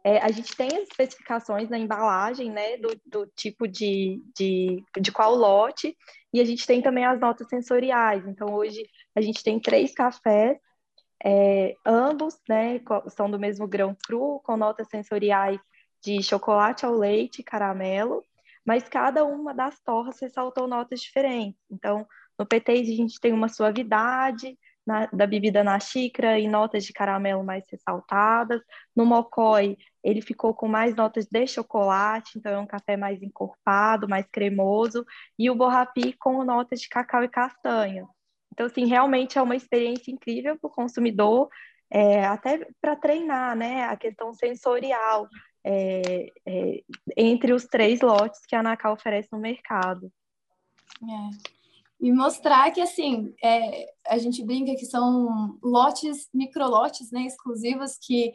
É, 0.03 0.17
a 0.19 0.31
gente 0.31 0.55
tem 0.55 0.67
as 0.67 0.89
especificações 0.89 1.69
na 1.69 1.77
embalagem, 1.77 2.49
né, 2.49 2.77
do, 2.77 2.89
do 3.05 3.27
tipo 3.35 3.67
de, 3.67 4.21
de, 4.35 4.83
de 4.99 5.11
qual 5.11 5.35
lote, 5.35 5.95
e 6.33 6.41
a 6.41 6.45
gente 6.45 6.65
tem 6.65 6.81
também 6.81 7.05
as 7.05 7.19
notas 7.19 7.47
sensoriais. 7.47 8.25
Então, 8.27 8.53
hoje, 8.53 8.83
a 9.15 9.21
gente 9.21 9.43
tem 9.43 9.59
três 9.59 9.93
cafés, 9.93 10.57
é, 11.23 11.75
ambos, 11.85 12.39
né, 12.49 12.81
são 13.09 13.29
do 13.29 13.39
mesmo 13.39 13.67
grão 13.67 13.95
cru, 14.05 14.41
com 14.43 14.57
notas 14.57 14.87
sensoriais 14.89 15.59
de 16.03 16.21
chocolate 16.23 16.83
ao 16.85 16.95
leite, 16.95 17.43
caramelo, 17.43 18.23
mas 18.65 18.89
cada 18.89 19.23
uma 19.23 19.53
das 19.53 19.79
torras 19.81 20.19
ressaltou 20.19 20.67
notas 20.67 20.99
diferentes. 20.99 21.59
Então, 21.69 22.07
no 22.39 22.45
PT 22.45 22.71
a 22.71 22.83
gente 22.83 23.19
tem 23.19 23.33
uma 23.33 23.49
suavidade 23.49 24.57
na, 24.85 25.05
da 25.07 25.27
bebida 25.27 25.63
na 25.63 25.79
xícara 25.79 26.39
e 26.39 26.47
notas 26.47 26.85
de 26.85 26.93
caramelo 26.93 27.43
mais 27.43 27.63
ressaltadas. 27.69 28.61
No 28.95 29.05
mocói, 29.05 29.77
ele 30.03 30.21
ficou 30.21 30.53
com 30.53 30.67
mais 30.67 30.95
notas 30.95 31.27
de 31.27 31.47
chocolate, 31.47 32.37
então 32.37 32.51
é 32.51 32.59
um 32.59 32.65
café 32.65 32.97
mais 32.97 33.21
encorpado, 33.21 34.09
mais 34.09 34.25
cremoso. 34.31 35.05
E 35.37 35.49
o 35.49 35.55
borrapi 35.55 36.13
com 36.13 36.43
notas 36.43 36.81
de 36.81 36.89
cacau 36.89 37.23
e 37.23 37.29
castanha. 37.29 38.07
Então, 38.51 38.65
assim, 38.65 38.85
realmente 38.85 39.37
é 39.37 39.41
uma 39.41 39.55
experiência 39.55 40.11
incrível 40.11 40.57
para 40.59 40.67
o 40.67 40.73
consumidor, 40.73 41.49
é, 41.89 42.25
até 42.25 42.67
para 42.81 42.95
treinar, 42.95 43.55
né, 43.55 43.83
a 43.83 43.95
questão 43.95 44.33
sensorial 44.33 45.27
é, 45.63 46.31
é, 46.45 46.83
entre 47.15 47.53
os 47.53 47.65
três 47.65 48.01
lotes 48.01 48.45
que 48.45 48.55
a 48.55 48.59
Anacal 48.59 48.93
oferece 48.93 49.29
no 49.31 49.39
mercado. 49.39 50.11
É. 51.03 51.51
E 51.99 52.11
mostrar 52.11 52.71
que, 52.71 52.81
assim, 52.81 53.33
é, 53.43 53.85
a 54.07 54.17
gente 54.17 54.43
brinca 54.43 54.75
que 54.75 54.85
são 54.85 55.59
lotes, 55.61 56.27
microlotes, 56.33 57.11
né, 57.11 57.21
exclusivos, 57.21 57.97
que 58.01 58.33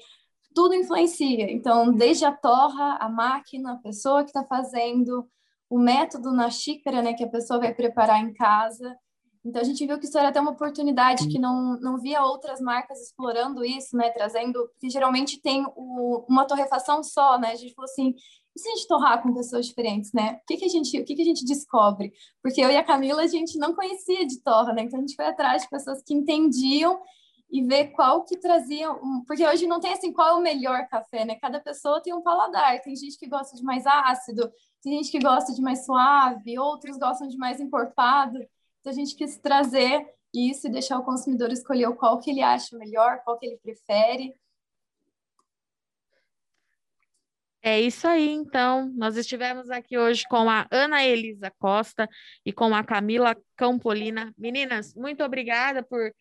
tudo 0.57 0.75
influencia. 0.75 1.53
Então, 1.53 1.93
desde 1.93 2.25
a 2.25 2.33
torra, 2.33 2.97
a 2.99 3.11
máquina, 3.11 3.75
a 3.75 3.77
pessoa 3.77 4.23
que 4.23 4.31
está 4.31 4.43
fazendo, 4.43 5.29
o 5.69 5.79
método 5.79 6.33
na 6.33 6.49
xícara, 6.49 7.03
né, 7.03 7.13
que 7.13 7.23
a 7.23 7.29
pessoa 7.29 7.61
vai 7.61 7.75
preparar 7.75 8.23
em 8.23 8.33
casa. 8.33 8.97
Então, 9.45 9.61
a 9.61 9.65
gente 9.65 9.87
viu 9.87 9.99
que 9.99 10.07
isso 10.07 10.17
era 10.17 10.31
até 10.31 10.41
uma 10.41 10.53
oportunidade 10.53 11.29
que 11.29 11.39
não, 11.39 11.79
não 11.79 11.99
via 11.99 12.25
outras 12.25 12.59
marcas 12.59 13.03
explorando 13.03 13.63
isso, 13.63 13.95
né, 13.99 14.09
trazendo, 14.09 14.67
porque 14.71 14.89
geralmente 14.89 15.43
tem 15.43 15.63
o, 15.77 16.25
uma 16.27 16.47
torrefação 16.47 17.03
só, 17.03 17.39
né, 17.39 17.53
a 17.53 17.57
gente 17.57 17.75
falou 17.75 17.91
assim, 17.91 18.15
e 18.57 18.59
se 18.59 18.67
a 18.71 18.75
gente 18.75 18.89
torrar 18.89 19.23
com 19.23 19.35
pessoas 19.35 19.67
diferentes, 19.67 20.11
né? 20.15 20.41
O 20.43 20.47
que, 20.47 20.57
que 20.57 20.65
a 20.65 20.69
gente, 20.69 20.99
o 20.99 21.05
que, 21.05 21.15
que 21.15 21.21
a 21.21 21.25
gente 21.27 21.45
descobre? 21.45 22.15
Porque 22.43 22.63
eu 22.63 22.71
e 22.71 22.77
a 22.79 22.83
Camila 22.83 23.21
a 23.21 23.27
gente 23.27 23.59
não 23.59 23.75
conhecia 23.75 24.27
de 24.27 24.41
torra, 24.41 24.73
né? 24.73 24.85
Então 24.85 24.99
a 24.99 25.03
gente 25.03 25.15
foi 25.15 25.27
atrás 25.27 25.65
de 25.65 25.69
pessoas 25.69 26.03
que 26.03 26.15
entendiam 26.15 26.99
e 27.51 27.63
ver 27.63 27.89
qual 27.93 28.25
que 28.25 28.37
trazia, 28.39 28.91
um... 28.93 29.25
porque 29.25 29.47
hoje 29.47 29.67
não 29.67 29.81
tem 29.81 29.93
assim 29.93 30.13
qual 30.13 30.29
é 30.29 30.33
o 30.33 30.43
melhor 30.43 30.87
café, 30.89 31.25
né? 31.25 31.37
Cada 31.37 31.61
pessoa 31.61 32.03
tem 32.03 32.13
um 32.13 32.23
paladar. 32.23 32.81
Tem 32.83 32.95
gente 32.97 33.19
que 33.19 33.29
gosta 33.29 33.57
de 33.57 33.63
mais 33.63 33.87
ácido, 33.87 34.51
tem 34.83 34.95
gente 34.99 35.11
que 35.11 35.19
gosta 35.19 35.55
de 35.55 35.63
mais 35.63 35.85
suave, 35.85 36.59
outros 36.59 36.99
gostam 36.99 37.29
de 37.29 37.37
mais 37.37 37.61
encorpado. 37.61 38.39
Então 38.81 38.93
a 38.93 38.97
gente 38.97 39.15
quis 39.15 39.39
trazer 39.39 40.07
isso 40.35 40.67
e 40.67 40.71
deixar 40.71 40.99
o 40.99 41.05
consumidor 41.05 41.51
escolher 41.51 41.95
qual 41.97 42.19
que 42.19 42.31
ele 42.31 42.43
acha 42.43 42.77
melhor, 42.77 43.21
qual 43.25 43.39
que 43.39 43.47
ele 43.47 43.59
prefere. 43.59 44.35
É 47.63 47.81
isso 47.81 48.07
aí, 48.07 48.29
então. 48.29 48.93
Nós 48.95 49.17
estivemos 49.17 49.71
aqui 49.71 49.99
hoje 49.99 50.25
com 50.29 50.49
a 50.49 50.69
Ana 50.71 51.05
Elisa 51.05 51.51
Costa 51.59 52.09
e 52.45 52.53
com 52.53 52.73
a 52.73 52.85
Camila 52.85 53.37
Campolina. 53.57 54.33
Meninas, 54.39 54.95
muito 54.95 55.25
obrigada 55.25 55.83
por 55.83 56.13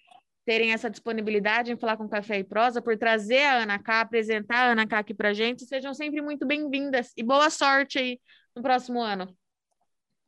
terem 0.46 0.72
essa 0.72 0.90
disponibilidade 0.90 1.72
em 1.72 1.78
falar 1.78 1.98
com 1.98 2.08
Café 2.08 2.40
e 2.40 2.44
Prosa, 2.44 2.82
por 2.82 2.98
trazer 2.98 3.42
a 3.42 3.64
Ana 3.64 3.80
Cá, 3.80 4.02
apresentar 4.02 4.58
a 4.58 4.72
Ana 4.72 4.88
Cá 4.88 5.00
aqui 5.00 5.14
para 5.14 5.34
gente. 5.34 5.66
Sejam 5.66 5.94
sempre 5.94 6.22
muito 6.22 6.46
bem-vindas 6.46 7.12
e 7.18 7.24
boa 7.24 7.50
sorte 7.50 7.98
aí 7.98 8.20
no 8.56 8.62
próximo 8.62 9.02
ano. 9.02 9.28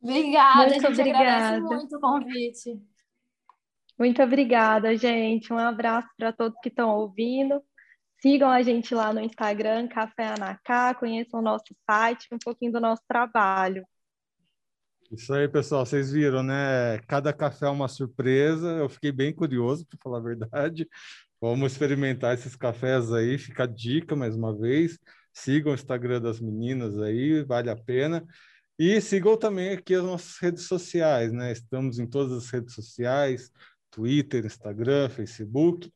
Obrigada, 0.02 0.68
muito 0.68 0.74
gente 0.74 1.00
obrigada. 1.00 1.60
muito 1.60 1.96
o 1.96 2.00
convite. 2.00 2.80
Muito 3.98 4.22
obrigada, 4.22 4.96
gente. 4.96 5.52
Um 5.52 5.58
abraço 5.58 6.08
para 6.16 6.32
todos 6.32 6.58
que 6.60 6.68
estão 6.68 6.90
ouvindo. 6.90 7.62
Sigam 8.20 8.50
a 8.50 8.62
gente 8.62 8.94
lá 8.94 9.12
no 9.12 9.20
Instagram, 9.20 9.86
Café 9.88 10.28
Anacá, 10.28 10.94
conheçam 10.94 11.38
o 11.38 11.42
nosso 11.42 11.74
site, 11.88 12.26
um 12.32 12.38
pouquinho 12.38 12.72
do 12.72 12.80
nosso 12.80 13.02
trabalho. 13.06 13.84
Isso 15.10 15.32
aí, 15.32 15.48
pessoal, 15.48 15.86
vocês 15.86 16.12
viram, 16.12 16.42
né? 16.42 16.98
Cada 17.08 17.32
café 17.32 17.64
é 17.66 17.70
uma 17.70 17.88
surpresa. 17.88 18.68
Eu 18.72 18.88
fiquei 18.90 19.10
bem 19.10 19.32
curioso, 19.32 19.86
para 19.86 19.98
falar 20.02 20.18
a 20.18 20.20
verdade. 20.20 20.86
Vamos 21.40 21.72
experimentar 21.72 22.34
esses 22.34 22.54
cafés 22.54 23.10
aí. 23.12 23.38
Fica 23.38 23.62
a 23.64 23.66
dica 23.66 24.14
mais 24.14 24.36
uma 24.36 24.54
vez. 24.56 24.98
Sigam 25.32 25.72
o 25.72 25.74
Instagram 25.74 26.20
das 26.20 26.40
meninas 26.40 26.98
aí, 26.98 27.42
vale 27.42 27.70
a 27.70 27.76
pena. 27.76 28.26
E 28.78 29.00
sigam 29.00 29.36
também 29.38 29.70
aqui 29.70 29.94
as 29.94 30.04
nossas 30.04 30.36
redes 30.38 30.64
sociais, 30.64 31.32
né? 31.32 31.52
Estamos 31.52 31.98
em 31.98 32.06
todas 32.06 32.32
as 32.32 32.50
redes 32.50 32.74
sociais: 32.74 33.50
Twitter, 33.90 34.44
Instagram, 34.44 35.08
Facebook. 35.08 35.90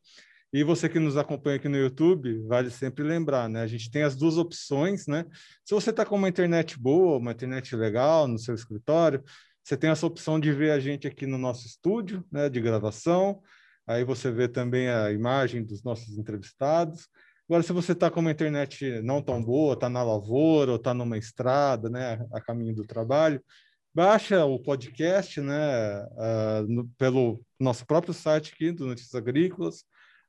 E 0.53 0.63
você 0.63 0.87
que 0.87 0.99
nos 0.99 1.17
acompanha 1.17 1.55
aqui 1.55 1.67
no 1.67 1.77
YouTube, 1.77 2.43
vale 2.47 2.69
sempre 2.69 3.03
lembrar, 3.03 3.49
né? 3.49 3.61
A 3.63 3.67
gente 3.67 3.89
tem 3.89 4.03
as 4.03 4.15
duas 4.15 4.37
opções, 4.37 5.07
né? 5.07 5.25
Se 5.65 5.73
você 5.73 5.89
está 5.89 6.05
com 6.05 6.15
uma 6.15 6.29
internet 6.29 6.79
boa, 6.79 7.17
uma 7.17 7.31
internet 7.31 7.75
legal 7.75 8.27
no 8.27 8.37
seu 8.37 8.53
escritório, 8.53 9.23
você 9.63 9.75
tem 9.75 9.89
essa 9.89 10.05
opção 10.05 10.39
de 10.39 10.51
ver 10.51 10.69
a 10.69 10.79
gente 10.79 11.07
aqui 11.07 11.25
no 11.25 11.39
nosso 11.39 11.65
estúdio, 11.65 12.23
né, 12.31 12.49
de 12.49 12.61
gravação. 12.61 13.41
Aí 13.87 14.03
você 14.03 14.29
vê 14.29 14.47
também 14.47 14.89
a 14.89 15.11
imagem 15.11 15.63
dos 15.63 15.83
nossos 15.83 16.19
entrevistados. 16.19 17.07
Agora, 17.49 17.63
se 17.63 17.73
você 17.73 17.93
está 17.93 18.11
com 18.11 18.19
uma 18.19 18.31
internet 18.31 19.01
não 19.01 19.23
tão 19.23 19.43
boa, 19.43 19.73
está 19.73 19.89
na 19.89 20.03
lavoura 20.03 20.71
ou 20.71 20.77
está 20.77 20.93
numa 20.93 21.17
estrada, 21.17 21.89
né, 21.89 22.23
a 22.31 22.39
caminho 22.39 22.75
do 22.75 22.85
trabalho, 22.85 23.43
baixa 23.91 24.45
o 24.45 24.59
podcast, 24.59 25.41
né, 25.41 26.03
uh, 26.03 26.67
no, 26.67 26.87
pelo 26.97 27.43
nosso 27.59 27.85
próprio 27.87 28.13
site 28.13 28.53
aqui 28.53 28.71
do 28.71 28.85
Notícias 28.85 29.15
Agrícolas 29.15 29.83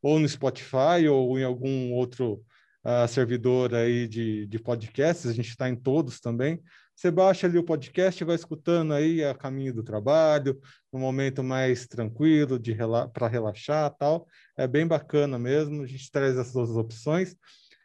ou 0.04 0.20
no 0.20 0.28
Spotify 0.28 1.08
ou 1.10 1.38
em 1.38 1.44
algum 1.44 1.92
outro 1.94 2.44
uh, 2.84 3.08
servidor 3.08 3.74
aí 3.74 4.06
de, 4.06 4.46
de 4.46 4.58
podcasts, 4.58 5.26
a 5.26 5.32
gente 5.32 5.48
está 5.48 5.66
em 5.66 5.74
todos 5.74 6.20
também. 6.20 6.62
Você 6.94 7.10
baixa 7.10 7.46
ali 7.46 7.56
o 7.56 7.64
podcast 7.64 8.22
e 8.22 8.26
vai 8.26 8.36
escutando 8.36 8.92
aí 8.92 9.24
a 9.24 9.34
caminho 9.34 9.72
do 9.72 9.82
trabalho, 9.82 10.60
um 10.92 10.98
momento 10.98 11.42
mais 11.42 11.86
tranquilo 11.86 12.58
de 12.58 12.72
rela 12.72 13.08
para 13.08 13.26
relaxar 13.26 13.90
tal. 13.98 14.28
É 14.58 14.68
bem 14.68 14.86
bacana 14.86 15.38
mesmo, 15.38 15.82
a 15.82 15.86
gente 15.86 16.10
traz 16.10 16.36
essas 16.36 16.52
duas 16.52 16.76
opções. 16.76 17.34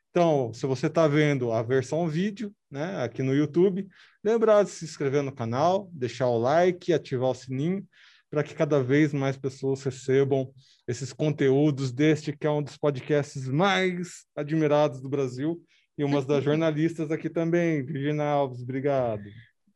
Então, 0.09 0.53
se 0.53 0.65
você 0.65 0.87
está 0.87 1.07
vendo 1.07 1.53
a 1.53 1.63
versão 1.63 2.05
vídeo, 2.05 2.53
né, 2.69 3.01
aqui 3.01 3.23
no 3.23 3.33
YouTube, 3.33 3.87
lembrar 4.21 4.63
de 4.63 4.71
se 4.71 4.83
inscrever 4.83 5.23
no 5.23 5.31
canal, 5.31 5.89
deixar 5.93 6.27
o 6.27 6.37
like, 6.37 6.91
ativar 6.91 7.29
o 7.29 7.35
sininho, 7.35 7.87
para 8.29 8.43
que 8.43 8.53
cada 8.53 8.81
vez 8.81 9.13
mais 9.13 9.37
pessoas 9.37 9.83
recebam 9.83 10.53
esses 10.87 11.11
conteúdos 11.11 11.91
deste 11.91 12.31
que 12.31 12.45
é 12.45 12.51
um 12.51 12.61
dos 12.61 12.77
podcasts 12.77 13.47
mais 13.47 14.25
admirados 14.35 15.01
do 15.01 15.09
Brasil 15.09 15.61
e 15.97 16.03
uma 16.03 16.23
das 16.23 16.43
jornalistas 16.45 17.11
aqui 17.11 17.29
também. 17.29 17.83
Virginia 17.83 18.23
Alves, 18.23 18.61
obrigado. 18.61 19.23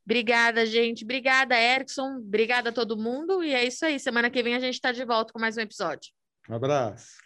Obrigada, 0.06 0.66
gente. 0.66 1.04
Obrigada, 1.04 1.58
Erickson. 1.58 2.18
Obrigada 2.18 2.70
a 2.70 2.74
todo 2.74 2.98
mundo. 2.98 3.44
E 3.44 3.54
é 3.54 3.66
isso 3.66 3.86
aí. 3.86 4.00
Semana 4.00 4.30
que 4.30 4.44
vem 4.44 4.54
a 4.54 4.60
gente 4.60 4.76
está 4.76 4.92
de 4.92 5.06
volta 5.06 5.32
com 5.32 5.40
mais 5.40 5.56
um 5.56 5.62
episódio. 5.62 6.12
Um 6.50 6.56
abraço. 6.56 7.23